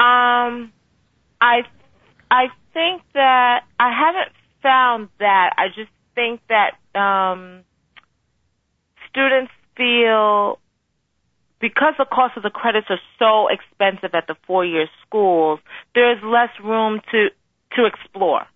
Um, 0.00 0.72
I 1.40 1.62
I 2.30 2.48
think 2.72 3.02
that 3.14 3.64
I 3.78 3.92
haven't 3.92 4.32
found 4.62 5.08
that. 5.20 5.54
I 5.56 5.68
just 5.68 5.90
think 6.14 6.40
that 6.48 6.72
um, 6.98 7.62
students 9.10 9.52
feel 9.76 10.58
because 11.60 11.94
the 11.98 12.04
cost 12.04 12.36
of 12.36 12.42
the 12.42 12.50
credits 12.50 12.88
are 12.90 13.00
so 13.18 13.48
expensive 13.48 14.14
at 14.14 14.26
the 14.26 14.36
four-year 14.46 14.88
schools, 15.06 15.60
there's 15.94 16.22
less 16.22 16.50
room 16.62 17.00
to 17.12 17.28
to 17.76 17.84
explore. 17.84 18.46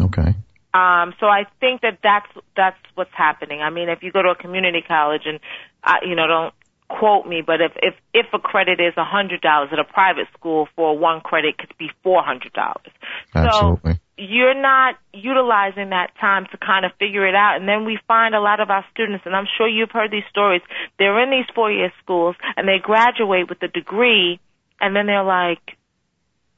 Okay. 0.00 0.34
Um, 0.74 1.14
so 1.18 1.26
I 1.26 1.44
think 1.60 1.80
that 1.80 1.98
that's 2.02 2.28
that's 2.56 2.78
what's 2.94 3.14
happening. 3.14 3.60
I 3.62 3.70
mean, 3.70 3.88
if 3.88 4.02
you 4.02 4.12
go 4.12 4.22
to 4.22 4.30
a 4.30 4.36
community 4.36 4.82
college 4.86 5.22
and 5.24 5.40
uh, 5.82 5.96
you 6.06 6.14
know 6.14 6.26
don't 6.26 6.54
quote 6.88 7.26
me, 7.26 7.42
but 7.46 7.60
if 7.60 7.72
if 7.76 7.94
if 8.12 8.26
a 8.32 8.38
credit 8.38 8.80
is 8.80 8.94
a 8.96 9.04
hundred 9.04 9.40
dollars 9.40 9.70
at 9.72 9.78
a 9.78 9.84
private 9.84 10.26
school 10.38 10.68
for 10.76 10.96
one 10.96 11.20
credit 11.20 11.56
could 11.58 11.72
be 11.78 11.90
four 12.02 12.22
hundred 12.22 12.52
dollars. 12.52 12.92
Absolutely. 13.34 13.94
So 13.94 13.98
you're 14.18 14.60
not 14.60 14.96
utilizing 15.14 15.90
that 15.90 16.10
time 16.20 16.46
to 16.50 16.58
kind 16.58 16.84
of 16.84 16.90
figure 16.98 17.26
it 17.26 17.36
out. 17.36 17.56
And 17.60 17.68
then 17.68 17.84
we 17.84 17.98
find 18.08 18.34
a 18.34 18.40
lot 18.40 18.58
of 18.58 18.68
our 18.68 18.84
students, 18.92 19.24
and 19.24 19.34
I'm 19.34 19.46
sure 19.56 19.68
you've 19.68 19.92
heard 19.92 20.10
these 20.10 20.26
stories. 20.28 20.60
They're 20.98 21.22
in 21.22 21.30
these 21.30 21.46
four 21.54 21.70
year 21.70 21.92
schools 22.02 22.34
and 22.56 22.66
they 22.66 22.78
graduate 22.82 23.48
with 23.48 23.62
a 23.62 23.68
degree, 23.68 24.40
and 24.80 24.94
then 24.94 25.06
they're 25.06 25.24
like, 25.24 25.76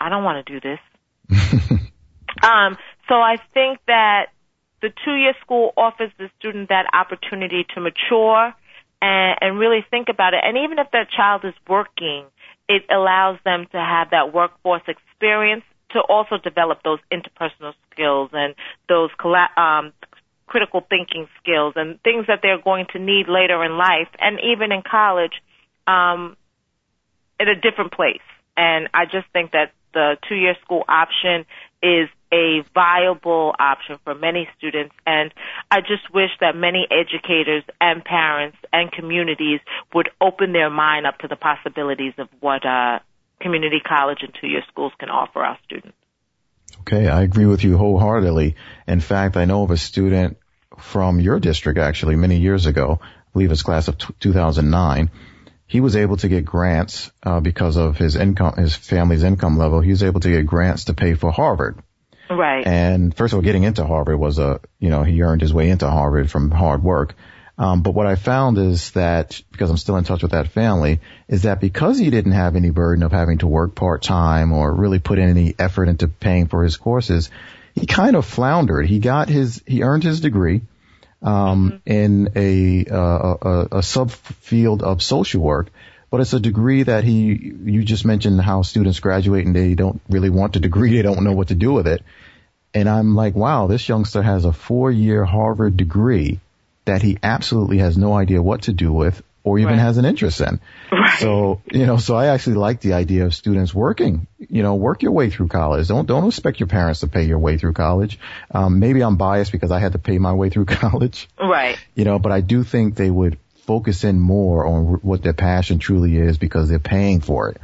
I 0.01 0.09
don't 0.09 0.25
want 0.25 0.47
to 0.47 0.53
do 0.53 0.61
this. 0.61 0.81
um, 2.43 2.77
so 3.11 3.17
I 3.17 3.39
think 3.53 3.81
that 3.89 4.27
the 4.81 4.91
two-year 5.05 5.35
school 5.43 5.73
offers 5.77 6.13
the 6.17 6.31
student 6.39 6.69
that 6.69 6.87
opportunity 6.95 7.67
to 7.75 7.81
mature 7.81 8.55
and, 9.03 9.39
and 9.41 9.59
really 9.59 9.85
think 9.91 10.09
about 10.09 10.33
it. 10.33 10.41
And 10.45 10.57
even 10.57 10.79
if 10.79 10.87
that 10.93 11.09
child 11.11 11.45
is 11.45 11.55
working, 11.69 12.25
it 12.69 12.85
allows 12.89 13.39
them 13.45 13.67
to 13.73 13.79
have 13.79 14.11
that 14.11 14.33
workforce 14.33 14.83
experience 14.87 15.65
to 15.91 15.99
also 15.99 16.39
develop 16.39 16.85
those 16.85 17.01
interpersonal 17.11 17.75
skills 17.91 18.31
and 18.33 18.55
those 18.89 19.11
um, 19.57 19.93
critical 20.47 20.87
thinking 20.89 21.27
skills 21.43 21.75
and 21.75 22.01
things 22.03 22.27
that 22.29 22.39
they're 22.43 22.63
going 22.63 22.87
to 22.93 23.01
need 23.01 23.27
later 23.29 23.65
in 23.65 23.77
life 23.77 24.09
and 24.21 24.39
even 24.39 24.71
in 24.71 24.83
college 24.89 25.33
um, 25.89 26.37
at 27.41 27.49
a 27.49 27.57
different 27.57 27.93
place. 27.93 28.23
And 28.57 28.89
I 28.95 29.07
just 29.07 29.27
think 29.33 29.51
that 29.51 29.73
the 29.95 30.17
two-year 30.29 30.55
school 30.63 30.85
option 30.89 31.45
is 31.83 32.09
a 32.33 32.63
viable 32.75 33.55
option 33.59 33.99
for 34.05 34.15
many 34.15 34.49
students. 34.57 34.95
And 35.07 35.33
I 35.71 35.81
just 35.81 36.13
wish 36.13 36.31
that 36.41 36.55
many 36.55 36.87
educators 36.91 37.65
and 37.81 38.05
parents 38.05 38.57
and 38.73 38.93
communities 38.93 39.61
would 39.95 40.11
open 40.21 40.53
their 40.53 40.71
mind 40.71 41.07
up 41.07 41.19
to 41.19 41.29
the 41.29 41.37
possibilities 41.37 42.13
of 42.19 42.29
what 42.41 42.65
uh, 42.65 43.01
community 43.41 43.81
college 43.81 44.19
and 44.23 44.33
two-year 44.41 44.63
schools 44.69 44.93
can 44.99 45.11
offer 45.11 45.41
our 45.41 45.59
students. 45.65 45.97
Okay, 46.81 47.09
I 47.09 47.23
agree 47.23 47.47
with 47.47 47.65
you 47.65 47.77
wholeheartedly. 47.77 48.57
In 48.87 49.01
fact, 49.01 49.37
I 49.37 49.45
know 49.45 49.65
of 49.65 49.71
a 49.71 49.77
student 49.77 50.39
from 50.79 51.21
your 51.21 51.41
district 51.41 51.79
actually 51.79 52.17
many 52.17 52.39
years 52.39 52.67
ago, 52.67 53.01
I 53.03 53.33
believe 53.33 53.51
it's 53.53 53.63
class 53.63 53.89
of 53.89 53.99
t- 53.99 54.15
2009, 54.21 55.11
he 55.71 55.81
was 55.81 55.95
able 55.95 56.17
to 56.17 56.27
get 56.27 56.45
grants 56.45 57.13
uh, 57.23 57.39
because 57.39 57.77
of 57.77 57.97
his 57.97 58.17
income, 58.17 58.55
his 58.57 58.75
family's 58.75 59.23
income 59.23 59.57
level. 59.57 59.81
He 59.81 59.91
was 59.91 60.03
able 60.03 60.19
to 60.19 60.29
get 60.29 60.45
grants 60.45 60.87
to 60.87 60.95
pay 60.95 61.15
for 61.15 61.31
Harvard. 61.31 61.79
Right. 62.29 62.67
And 62.67 63.17
first 63.17 63.33
of 63.33 63.37
all, 63.37 63.43
getting 63.43 63.63
into 63.63 63.87
Harvard 63.87 64.19
was 64.19 64.41
a, 64.41 64.59
you 64.81 64.89
know, 64.89 65.05
he 65.05 65.23
earned 65.23 65.43
his 65.43 65.55
way 65.55 65.71
into 65.71 65.89
Harvard 65.89 66.29
from 66.29 66.51
hard 66.51 66.83
work. 66.83 67.15
Um, 67.57 67.83
but 67.83 67.95
what 67.95 68.09
I 68.09 68.17
found 68.17 68.59
is 68.59 68.91
that 68.93 69.41
because 69.53 69.71
I'm 69.71 69.77
still 69.77 69.97
in 69.97 70.03
touch 70.03 70.23
with 70.23 70.33
that 70.33 70.49
family, 70.49 70.99
is 71.29 71.43
that 71.43 71.61
because 71.61 72.01
he 72.01 72.11
didn't 72.11 72.33
have 72.33 72.57
any 72.57 72.71
burden 72.71 73.05
of 73.05 73.13
having 73.13 73.39
to 73.39 73.47
work 73.47 73.77
part 73.77 74.03
time 74.03 74.53
or 74.53 74.75
really 74.75 74.99
put 74.99 75.21
in 75.21 75.29
any 75.29 75.55
effort 75.57 75.89
into 75.89 76.09
paying 76.09 76.49
for 76.49 76.65
his 76.65 76.77
courses, 76.77 77.31
he 77.77 77.87
kind 77.87 78.17
of 78.17 78.27
floundered. 78.27 78.87
He 78.87 78.99
got 78.99 79.29
his, 79.29 79.63
he 79.69 79.85
earned 79.85 80.03
his 80.03 80.21
degree 80.21 80.63
um, 81.23 81.81
mm-hmm. 81.87 81.93
in 81.93 82.33
a, 82.37 82.87
uh, 82.91 83.37
a, 83.43 83.61
a 83.61 83.81
subfield 83.81 84.83
of 84.83 85.03
social 85.03 85.43
work, 85.43 85.71
but 86.11 86.21
it's 86.21 86.33
a 86.33 86.41
degree 86.41 86.83
that 86.83 87.05
he, 87.05 87.55
you 87.65 87.85
just 87.85 88.05
mentioned 88.05 88.41
how 88.41 88.63
students 88.63 89.01
graduate 89.01 89.47
and 89.47 89.55
they 89.55 89.75
don't 89.75 90.01
really 90.09 90.31
want 90.31 90.55
the 90.55 90.61
degree. 90.61 90.91
They 90.97 91.03
don't 91.03 91.25
know 91.25 91.33
what 91.33 91.49
to 91.49 91.55
do 91.55 91.73
with 91.73 91.87
it. 91.87 92.03
And 92.73 92.89
I'm 92.89 93.15
like, 93.15 93.35
wow, 93.35 93.67
this 93.67 93.89
youngster 93.89 94.23
has 94.23 94.45
a 94.45 94.53
four 94.53 94.91
year 94.91 95.25
Harvard 95.25 95.77
degree 95.77 96.41
that 96.85 97.03
he 97.03 97.19
absolutely 97.23 97.79
has 97.79 97.97
no 97.97 98.15
idea 98.15 98.43
what 98.43 98.63
to 98.63 98.73
do 98.73 98.93
with 98.93 99.23
or 99.43 99.59
even 99.59 99.73
right. 99.73 99.81
has 99.81 99.97
an 99.97 100.05
interest 100.05 100.41
in. 100.41 100.61
Right. 100.93 101.19
So, 101.19 101.63
you 101.73 101.87
know, 101.87 101.97
so 101.97 102.15
I 102.15 102.27
actually 102.27 102.57
like 102.57 102.81
the 102.81 102.93
idea 102.93 103.25
of 103.25 103.35
students 103.35 103.75
working, 103.75 104.27
you 104.39 104.63
know, 104.63 104.75
work 104.75 105.03
your 105.03 105.13
way 105.13 105.31
through 105.31 105.49
college. 105.49 105.89
Don't, 105.89 106.07
don't 106.07 106.27
expect 106.27 106.61
your 106.61 106.67
parents 106.67 107.01
to 107.01 107.09
pay 107.09 107.25
your 107.25 107.39
way 107.39 107.57
through 107.57 107.73
college. 107.73 108.19
Um, 108.51 108.81
maybe 108.81 109.03
I'm 109.03 109.17
biased 109.17 109.53
because 109.53 109.71
I 109.71 109.79
had 109.79 109.93
to 109.93 109.99
pay 109.99 110.19
my 110.19 110.35
way 110.35 110.51
through 110.51 110.65
college. 110.67 111.29
Right. 111.39 111.79
You 111.95 112.05
know, 112.05 112.19
but 112.19 112.33
I 112.33 112.41
do 112.43 112.65
think 112.65 112.97
they 112.97 113.11
would 113.11 113.39
focus 113.67 114.05
in 114.05 114.21
more 114.21 114.67
on 114.67 114.85
what 115.03 115.23
their 115.23 115.33
passion 115.33 115.79
truly 115.79 116.17
is 116.17 116.39
because 116.39 116.69
they're 116.69 116.79
paying 116.79 117.21
for 117.21 117.51
it 117.51 117.59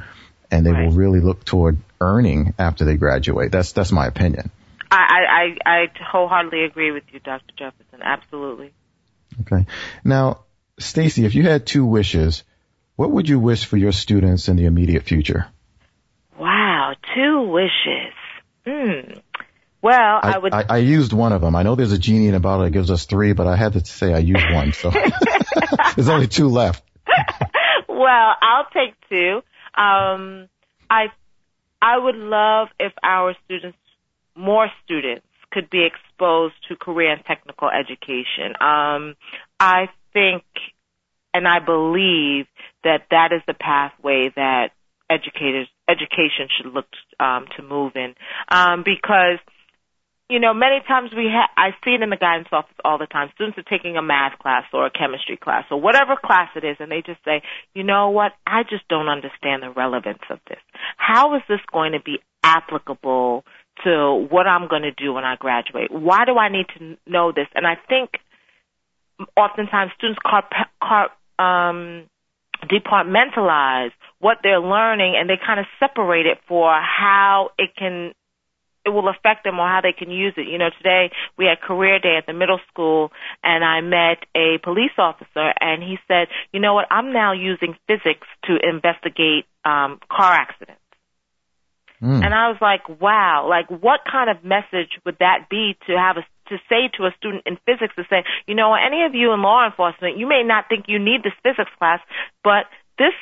and 0.50 0.64
they 0.64 0.72
right. 0.72 0.86
will 0.86 0.92
really 0.92 1.20
look 1.20 1.44
toward 1.44 1.78
earning 2.00 2.54
after 2.58 2.84
they 2.84 2.96
graduate. 2.96 3.52
That's, 3.52 3.72
that's 3.72 3.92
my 3.92 4.06
opinion. 4.06 4.50
I, 4.90 5.56
I, 5.66 5.70
I 5.70 5.86
wholeheartedly 6.00 6.64
agree 6.64 6.92
with 6.92 7.04
you, 7.12 7.20
Dr. 7.20 7.52
Jefferson. 7.56 8.00
Absolutely. 8.02 8.72
Okay. 9.42 9.66
Now, 10.04 10.45
Stacy, 10.78 11.24
if 11.24 11.34
you 11.34 11.42
had 11.42 11.66
two 11.66 11.84
wishes, 11.84 12.44
what 12.96 13.10
would 13.10 13.28
you 13.28 13.38
wish 13.38 13.64
for 13.64 13.76
your 13.76 13.92
students 13.92 14.48
in 14.48 14.56
the 14.56 14.66
immediate 14.66 15.04
future? 15.04 15.46
Wow, 16.38 16.94
two 17.14 17.48
wishes. 17.48 18.12
Hmm. 18.66 19.18
Well, 19.82 20.20
I, 20.22 20.32
I 20.32 20.38
would. 20.38 20.54
I, 20.54 20.64
I, 20.68 20.78
used 20.78 21.12
one 21.12 21.32
of 21.32 21.40
them. 21.40 21.54
I 21.54 21.62
know 21.62 21.76
there's 21.76 21.92
a 21.92 21.98
genie 21.98 22.26
in 22.28 22.34
a 22.34 22.40
bottle 22.40 22.64
that 22.64 22.72
gives 22.72 22.90
us 22.90 23.04
three, 23.04 23.34
but 23.34 23.46
I 23.46 23.56
had 23.56 23.74
to 23.74 23.84
say 23.84 24.12
I 24.12 24.18
used 24.18 24.52
one, 24.52 24.72
so 24.72 24.90
there's 25.94 26.08
only 26.08 26.26
two 26.26 26.48
left. 26.48 26.82
well, 27.88 28.34
I'll 28.42 28.66
take 28.72 28.94
two. 29.08 29.42
Um, 29.80 30.48
I 30.90 31.08
I 31.80 31.98
would 31.98 32.16
love 32.16 32.68
if 32.80 32.92
our 33.02 33.34
students, 33.44 33.78
more 34.34 34.68
students, 34.84 35.26
could 35.52 35.70
be 35.70 35.86
exposed 35.86 36.54
to 36.68 36.76
career 36.76 37.12
and 37.12 37.24
technical 37.24 37.68
education. 37.70 38.56
Um, 38.60 39.14
I 39.60 39.88
think 40.16 40.44
and 41.34 41.46
I 41.46 41.58
believe 41.60 42.46
that 42.82 43.02
that 43.10 43.28
is 43.32 43.42
the 43.46 43.52
pathway 43.52 44.32
that 44.34 44.70
educators 45.10 45.68
education 45.86 46.48
should 46.56 46.72
look 46.72 46.86
um, 47.20 47.44
to 47.56 47.62
move 47.62 47.92
in 47.94 48.14
um, 48.48 48.82
because 48.84 49.38
you 50.30 50.40
know 50.40 50.54
many 50.54 50.80
times 50.88 51.10
we 51.14 51.28
ha- 51.28 51.52
I 51.56 51.76
see 51.84 51.92
it 51.92 52.02
in 52.02 52.08
the 52.08 52.16
guidance 52.16 52.48
office 52.50 52.74
all 52.82 52.96
the 52.96 53.06
time. 53.06 53.28
Students 53.34 53.58
are 53.58 53.68
taking 53.68 53.98
a 53.98 54.02
math 54.02 54.38
class 54.38 54.64
or 54.72 54.86
a 54.86 54.90
chemistry 54.90 55.36
class 55.36 55.64
or 55.70 55.78
whatever 55.78 56.16
class 56.16 56.48
it 56.56 56.64
is, 56.64 56.78
and 56.80 56.90
they 56.90 57.02
just 57.04 57.22
say, 57.22 57.42
you 57.74 57.84
know 57.84 58.08
what, 58.10 58.32
I 58.46 58.62
just 58.62 58.88
don't 58.88 59.08
understand 59.08 59.62
the 59.62 59.70
relevance 59.70 60.24
of 60.30 60.38
this. 60.48 60.58
How 60.96 61.36
is 61.36 61.42
this 61.48 61.60
going 61.70 61.92
to 61.92 62.00
be 62.00 62.18
applicable 62.42 63.44
to 63.84 64.26
what 64.30 64.46
I'm 64.46 64.68
going 64.68 64.82
to 64.82 64.92
do 64.92 65.12
when 65.12 65.24
I 65.24 65.36
graduate? 65.36 65.92
Why 65.92 66.24
do 66.24 66.38
I 66.38 66.48
need 66.48 66.66
to 66.78 66.96
know 67.06 67.30
this? 67.30 67.48
And 67.54 67.66
I 67.66 67.76
think 67.88 68.12
oftentimes 69.36 69.92
students 69.96 70.20
car, 70.24 70.44
car, 70.82 71.10
um, 71.38 72.06
departmentalize 72.64 73.92
what 74.18 74.38
they're 74.42 74.60
learning 74.60 75.14
and 75.18 75.28
they 75.28 75.38
kind 75.44 75.60
of 75.60 75.66
separate 75.78 76.26
it 76.26 76.38
for 76.48 76.72
how 76.72 77.50
it 77.58 77.70
can 77.76 78.12
it 78.84 78.90
will 78.90 79.08
affect 79.08 79.42
them 79.42 79.58
or 79.58 79.66
how 79.66 79.80
they 79.82 79.92
can 79.92 80.12
use 80.12 80.34
it. 80.36 80.46
You 80.46 80.58
know, 80.58 80.70
today 80.78 81.10
we 81.36 81.46
had 81.46 81.60
career 81.60 81.98
day 81.98 82.16
at 82.16 82.26
the 82.26 82.32
middle 82.32 82.60
school 82.70 83.10
and 83.42 83.64
I 83.64 83.80
met 83.80 84.24
a 84.34 84.58
police 84.62 84.94
officer 84.96 85.52
and 85.60 85.82
he 85.82 85.98
said, 86.06 86.28
you 86.52 86.60
know 86.60 86.74
what, 86.74 86.86
I'm 86.88 87.12
now 87.12 87.32
using 87.32 87.74
physics 87.88 88.28
to 88.44 88.56
investigate 88.62 89.46
um, 89.64 89.98
car 90.08 90.32
accidents. 90.32 90.80
Mm. 92.00 92.24
And 92.24 92.32
I 92.32 92.48
was 92.48 92.58
like, 92.60 93.00
wow, 93.00 93.46
like 93.48 93.68
what 93.68 94.00
kind 94.10 94.30
of 94.30 94.44
message 94.44 94.90
would 95.04 95.16
that 95.18 95.48
be 95.50 95.76
to 95.88 95.98
have 95.98 96.16
a 96.16 96.24
to 96.48 96.58
say 96.68 96.88
to 96.96 97.06
a 97.06 97.14
student 97.16 97.42
in 97.46 97.58
physics 97.66 97.94
to 97.96 98.04
say, 98.08 98.24
you 98.46 98.54
know, 98.54 98.74
any 98.74 99.04
of 99.04 99.14
you 99.14 99.32
in 99.32 99.42
law 99.42 99.66
enforcement, 99.66 100.18
you 100.18 100.26
may 100.26 100.42
not 100.42 100.68
think 100.68 100.86
you 100.88 100.98
need 100.98 101.22
this 101.22 101.36
physics 101.42 101.70
class, 101.78 102.00
but 102.42 102.66
this 102.98 103.14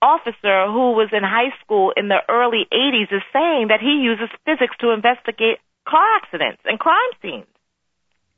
officer 0.00 0.66
who 0.70 0.94
was 0.94 1.10
in 1.12 1.22
high 1.22 1.50
school 1.62 1.92
in 1.96 2.08
the 2.08 2.22
early 2.28 2.66
80s 2.72 3.10
is 3.10 3.22
saying 3.32 3.68
that 3.68 3.80
he 3.80 4.00
uses 4.02 4.28
physics 4.44 4.76
to 4.80 4.90
investigate 4.90 5.58
car 5.88 6.06
accidents 6.22 6.62
and 6.64 6.78
crime 6.78 7.12
scenes. 7.20 7.46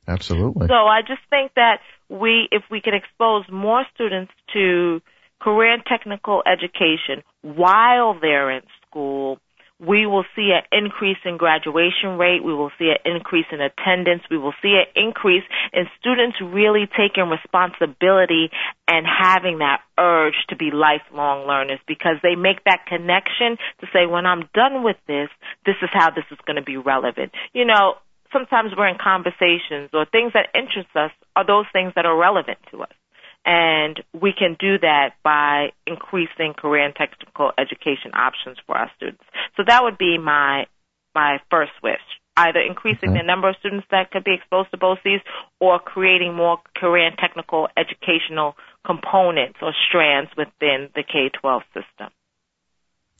Absolutely. 0.07 0.67
So 0.67 0.73
I 0.73 1.01
just 1.01 1.21
think 1.29 1.51
that 1.55 1.79
we, 2.09 2.47
if 2.51 2.63
we 2.71 2.81
can 2.81 2.93
expose 2.93 3.45
more 3.51 3.85
students 3.93 4.31
to 4.53 5.01
career 5.39 5.73
and 5.73 5.83
technical 5.85 6.41
education 6.45 7.23
while 7.41 8.17
they're 8.19 8.51
in 8.51 8.63
school, 8.87 9.37
we 9.81 10.05
will 10.05 10.25
see 10.35 10.53
an 10.53 10.61
increase 10.71 11.17
in 11.25 11.37
graduation 11.37 12.17
rate. 12.19 12.43
We 12.43 12.53
will 12.53 12.69
see 12.77 12.93
an 12.93 13.01
increase 13.03 13.47
in 13.51 13.59
attendance. 13.61 14.21
We 14.29 14.37
will 14.37 14.53
see 14.61 14.77
an 14.77 14.85
increase 14.95 15.43
in 15.73 15.85
students 15.99 16.37
really 16.39 16.85
taking 16.85 17.29
responsibility 17.33 18.51
and 18.87 19.07
having 19.09 19.57
that 19.59 19.81
urge 19.97 20.37
to 20.49 20.55
be 20.55 20.69
lifelong 20.69 21.47
learners 21.47 21.79
because 21.87 22.17
they 22.21 22.35
make 22.35 22.63
that 22.65 22.85
connection 22.85 23.57
to 23.81 23.87
say, 23.91 24.05
when 24.05 24.27
I'm 24.27 24.47
done 24.53 24.83
with 24.83 24.97
this, 25.07 25.29
this 25.65 25.75
is 25.81 25.89
how 25.91 26.11
this 26.11 26.25
is 26.29 26.37
going 26.45 26.57
to 26.57 26.63
be 26.63 26.77
relevant. 26.77 27.31
You 27.53 27.65
know, 27.65 27.95
sometimes 28.31 28.73
we're 28.77 28.87
in 28.87 29.01
conversations 29.01 29.89
or 29.93 30.05
things 30.05 30.33
that 30.33 30.53
interest 30.53 30.89
us 30.93 31.11
are 31.35 31.45
those 31.45 31.65
things 31.73 31.93
that 31.95 32.05
are 32.05 32.15
relevant 32.15 32.59
to 32.69 32.83
us. 32.83 32.93
And 33.45 34.01
we 34.13 34.33
can 34.37 34.55
do 34.59 34.77
that 34.79 35.15
by 35.23 35.69
increasing 35.87 36.53
career 36.55 36.85
and 36.85 36.95
technical 36.95 37.51
education 37.57 38.11
options 38.13 38.57
for 38.67 38.77
our 38.77 38.91
students. 38.95 39.23
So 39.57 39.63
that 39.67 39.83
would 39.83 39.97
be 39.97 40.17
my 40.17 40.65
my 41.13 41.39
first 41.49 41.73
wish 41.83 41.99
either 42.37 42.59
increasing 42.59 43.09
okay. 43.09 43.19
the 43.19 43.23
number 43.23 43.49
of 43.49 43.55
students 43.59 43.85
that 43.91 44.11
could 44.11 44.23
be 44.23 44.33
exposed 44.33 44.71
to 44.71 44.77
BOCES 44.77 45.21
or 45.59 45.79
creating 45.79 46.33
more 46.33 46.59
career 46.75 47.07
and 47.07 47.17
technical 47.17 47.67
educational 47.77 48.55
components 48.85 49.59
or 49.61 49.73
strands 49.87 50.31
within 50.37 50.89
the 50.95 51.03
K-12 51.03 51.61
system. 51.73 52.09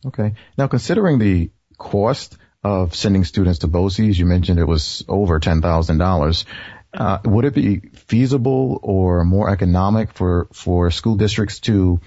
Okay. 0.05 0.33
Now, 0.57 0.67
considering 0.67 1.19
the 1.19 1.51
cost 1.77 2.37
of 2.63 2.95
sending 2.95 3.23
students 3.25 3.59
to 3.59 3.67
BOCES, 3.67 4.17
you 4.17 4.25
mentioned 4.25 4.59
it 4.59 4.67
was 4.67 5.03
over 5.07 5.39
$10,000. 5.39 6.45
Uh, 6.93 7.19
would 7.23 7.45
it 7.45 7.53
be 7.53 7.79
feasible 7.79 8.79
or 8.83 9.23
more 9.23 9.49
economic 9.49 10.13
for, 10.13 10.47
for 10.51 10.91
school 10.91 11.15
districts 11.15 11.61
to 11.61 12.01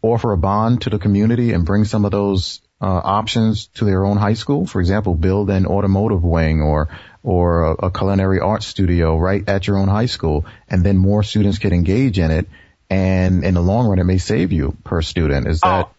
offer 0.00 0.32
a 0.32 0.38
bond 0.38 0.82
to 0.82 0.90
the 0.90 0.98
community 0.98 1.52
and 1.52 1.66
bring 1.66 1.84
some 1.84 2.04
of 2.04 2.12
those 2.12 2.62
uh, 2.80 2.86
options 2.86 3.66
to 3.68 3.84
their 3.84 4.04
own 4.04 4.16
high 4.16 4.34
school? 4.34 4.66
For 4.66 4.80
example, 4.80 5.14
build 5.14 5.50
an 5.50 5.66
automotive 5.66 6.22
wing 6.22 6.62
or 6.62 6.88
or 7.22 7.64
a, 7.64 7.86
a, 7.86 7.90
culinary 7.90 8.38
arts 8.38 8.66
studio 8.66 9.18
right 9.18 9.46
at 9.48 9.66
your 9.66 9.78
own 9.78 9.88
high 9.88 10.06
school, 10.06 10.46
and 10.68 10.86
then 10.86 10.96
more 10.96 11.24
students 11.24 11.58
can 11.58 11.72
engage 11.72 12.20
in 12.20 12.30
it. 12.30 12.48
And 12.88 13.44
in 13.44 13.54
the 13.54 13.60
long 13.60 13.88
run, 13.88 13.98
it 13.98 14.04
may 14.04 14.18
save 14.18 14.52
you 14.52 14.76
per 14.84 15.02
student. 15.02 15.48
Is 15.48 15.60
that? 15.60 15.86
Oh, 15.86 15.90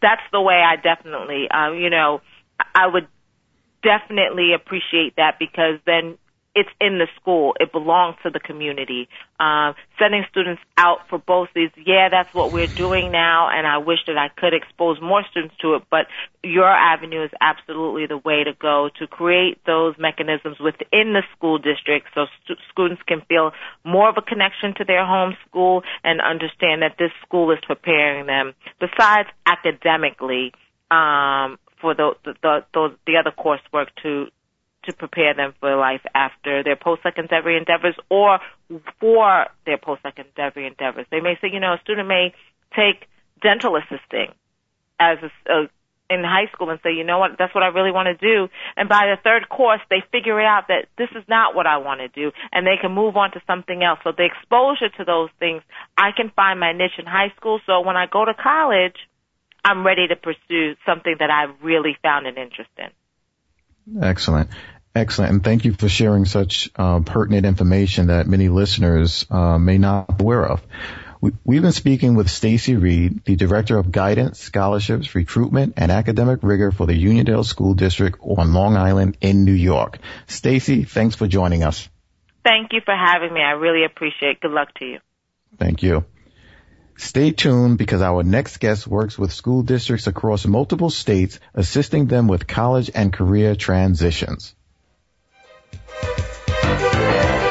that's 0.00 0.22
the 0.30 0.40
way 0.40 0.62
I 0.62 0.76
definitely, 0.76 1.48
um, 1.50 1.74
you 1.74 1.90
know, 1.90 2.20
I 2.72 2.86
would 2.86 3.08
definitely 3.82 4.52
appreciate 4.54 5.16
that 5.16 5.40
because 5.40 5.80
then 5.84 6.18
it's 6.56 6.70
in 6.80 6.98
the 6.98 7.06
school. 7.20 7.54
It 7.60 7.70
belongs 7.70 8.16
to 8.22 8.30
the 8.30 8.40
community. 8.40 9.08
Um, 9.38 9.74
sending 9.98 10.24
students 10.30 10.62
out 10.78 11.00
for 11.10 11.18
BOCES, 11.18 11.70
yeah, 11.84 12.08
that's 12.10 12.34
what 12.34 12.50
we're 12.50 12.66
doing 12.66 13.12
now, 13.12 13.50
and 13.52 13.66
I 13.66 13.76
wish 13.76 13.98
that 14.06 14.16
I 14.16 14.30
could 14.34 14.54
expose 14.54 14.96
more 15.00 15.22
students 15.30 15.54
to 15.60 15.74
it. 15.74 15.82
But 15.90 16.06
your 16.42 16.66
avenue 16.66 17.22
is 17.22 17.30
absolutely 17.42 18.06
the 18.06 18.16
way 18.16 18.42
to 18.42 18.54
go 18.58 18.88
to 18.98 19.06
create 19.06 19.58
those 19.66 19.94
mechanisms 19.98 20.56
within 20.58 21.12
the 21.12 21.22
school 21.36 21.58
district, 21.58 22.08
so 22.14 22.24
st- 22.44 22.58
students 22.72 23.02
can 23.06 23.20
feel 23.28 23.52
more 23.84 24.08
of 24.08 24.16
a 24.16 24.22
connection 24.22 24.72
to 24.78 24.84
their 24.84 25.04
home 25.04 25.36
school 25.46 25.82
and 26.02 26.22
understand 26.22 26.80
that 26.80 26.96
this 26.98 27.12
school 27.26 27.50
is 27.50 27.58
preparing 27.66 28.26
them. 28.26 28.54
Besides 28.80 29.28
academically. 29.44 30.52
Um, 30.90 31.58
for 31.80 31.94
the 31.94 32.12
the 32.24 32.64
the, 32.72 32.96
the 33.06 33.16
other 33.18 33.32
coursework 33.36 33.88
to 34.02 34.28
to 34.86 34.92
prepare 34.92 35.34
them 35.34 35.54
for 35.60 35.76
life 35.76 36.02
after 36.14 36.62
their 36.62 36.76
post-secondary 36.76 37.56
endeavors 37.56 37.94
or 38.08 38.38
for 39.00 39.46
their 39.64 39.78
post-secondary 39.78 40.66
endeavors. 40.66 41.06
They 41.10 41.20
may 41.20 41.36
say, 41.40 41.48
you 41.52 41.60
know, 41.60 41.74
a 41.74 41.80
student 41.82 42.08
may 42.08 42.34
take 42.74 43.08
dental 43.42 43.76
assisting 43.76 44.32
as 44.98 45.18
a, 45.22 45.52
a 45.52 45.68
in 46.08 46.22
high 46.22 46.46
school 46.52 46.70
and 46.70 46.78
say, 46.82 46.92
you 46.92 47.04
know 47.04 47.18
what, 47.18 47.32
that's 47.38 47.54
what 47.54 47.64
I 47.64 47.68
really 47.68 47.90
want 47.90 48.06
to 48.06 48.14
do. 48.14 48.48
And 48.76 48.88
by 48.88 49.06
the 49.06 49.20
third 49.22 49.48
course, 49.48 49.80
they 49.90 50.02
figure 50.12 50.40
out 50.40 50.68
that 50.68 50.86
this 50.96 51.08
is 51.16 51.24
not 51.28 51.54
what 51.54 51.66
I 51.66 51.78
want 51.78 52.00
to 52.00 52.08
do 52.08 52.32
and 52.52 52.66
they 52.66 52.76
can 52.80 52.92
move 52.92 53.16
on 53.16 53.32
to 53.32 53.42
something 53.46 53.82
else. 53.82 53.98
So 54.04 54.12
the 54.16 54.24
exposure 54.24 54.88
to 54.98 55.04
those 55.04 55.30
things, 55.38 55.62
I 55.96 56.10
can 56.16 56.30
find 56.34 56.60
my 56.60 56.72
niche 56.72 56.98
in 56.98 57.06
high 57.06 57.32
school. 57.36 57.60
So 57.66 57.80
when 57.80 57.96
I 57.96 58.06
go 58.06 58.24
to 58.24 58.34
college, 58.34 58.96
I'm 59.64 59.84
ready 59.84 60.06
to 60.06 60.16
pursue 60.16 60.76
something 60.86 61.16
that 61.18 61.30
I've 61.30 61.60
really 61.62 61.96
found 62.02 62.26
an 62.26 62.38
interest 62.38 62.70
in. 62.78 64.02
Excellent. 64.02 64.50
Excellent. 64.96 65.30
And 65.30 65.44
thank 65.44 65.66
you 65.66 65.74
for 65.74 65.90
sharing 65.90 66.24
such 66.24 66.70
uh, 66.74 67.00
pertinent 67.00 67.44
information 67.44 68.06
that 68.06 68.26
many 68.26 68.48
listeners 68.48 69.26
uh, 69.28 69.58
may 69.58 69.76
not 69.76 70.16
be 70.16 70.24
aware 70.24 70.46
of. 70.46 70.62
We, 71.20 71.56
have 71.56 71.62
been 71.62 71.72
speaking 71.72 72.14
with 72.14 72.30
Stacy 72.30 72.76
Reed, 72.76 73.22
the 73.26 73.36
Director 73.36 73.76
of 73.76 73.92
Guidance, 73.92 74.40
Scholarships, 74.40 75.14
Recruitment, 75.14 75.74
and 75.76 75.92
Academic 75.92 76.38
Rigor 76.42 76.72
for 76.72 76.86
the 76.86 76.94
Uniondale 76.94 77.44
School 77.44 77.74
District 77.74 78.18
on 78.22 78.54
Long 78.54 78.74
Island 78.74 79.18
in 79.20 79.44
New 79.44 79.52
York. 79.52 79.98
Stacy, 80.28 80.84
thanks 80.84 81.14
for 81.14 81.26
joining 81.26 81.62
us. 81.62 81.90
Thank 82.42 82.72
you 82.72 82.80
for 82.82 82.96
having 82.96 83.34
me. 83.34 83.42
I 83.42 83.50
really 83.50 83.84
appreciate 83.84 84.36
it. 84.36 84.40
Good 84.40 84.52
luck 84.52 84.72
to 84.78 84.86
you. 84.86 85.00
Thank 85.58 85.82
you. 85.82 86.06
Stay 86.96 87.32
tuned 87.32 87.76
because 87.76 88.00
our 88.00 88.22
next 88.22 88.60
guest 88.60 88.86
works 88.86 89.18
with 89.18 89.30
school 89.30 89.62
districts 89.62 90.06
across 90.06 90.46
multiple 90.46 90.88
states, 90.88 91.38
assisting 91.52 92.06
them 92.06 92.28
with 92.28 92.46
college 92.46 92.90
and 92.94 93.12
career 93.12 93.54
transitions. 93.54 94.54
Música 96.02 97.45